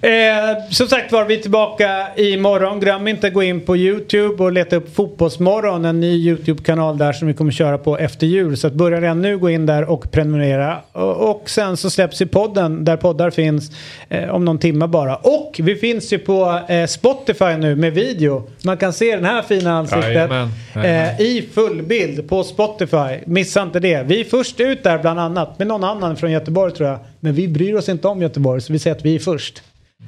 [0.02, 0.30] det.
[0.30, 2.80] Eh, som sagt var, vi är tillbaka imorgon.
[2.80, 5.86] Glöm inte att gå in på YouTube och leta upp Fotbollsmorgon.
[5.86, 8.58] En ny YouTube-kanal där som vi kommer köra på efter jul.
[8.58, 10.78] Så att börja redan nu gå in där och prenumerera.
[10.92, 13.72] Och, och sen så släpps ju podden där poddar finns
[14.10, 15.16] eh, om någon timme bara.
[15.16, 18.44] Och vi finns ju på eh, Spotify nu med video.
[18.64, 21.16] Man kan se den här fina ansiktet Jajamän, jajamän.
[21.18, 23.20] eh, i full bild på Spotify.
[23.26, 24.04] Missa inte det.
[24.04, 27.00] Vi är först ut där bland annat med någon annan från Göteborg tror jag.
[27.20, 29.64] Men vi bryr oss inte om Göteborg så vi säger att vi är först.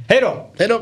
[0.07, 0.47] Hej då!
[0.57, 0.81] Hej då!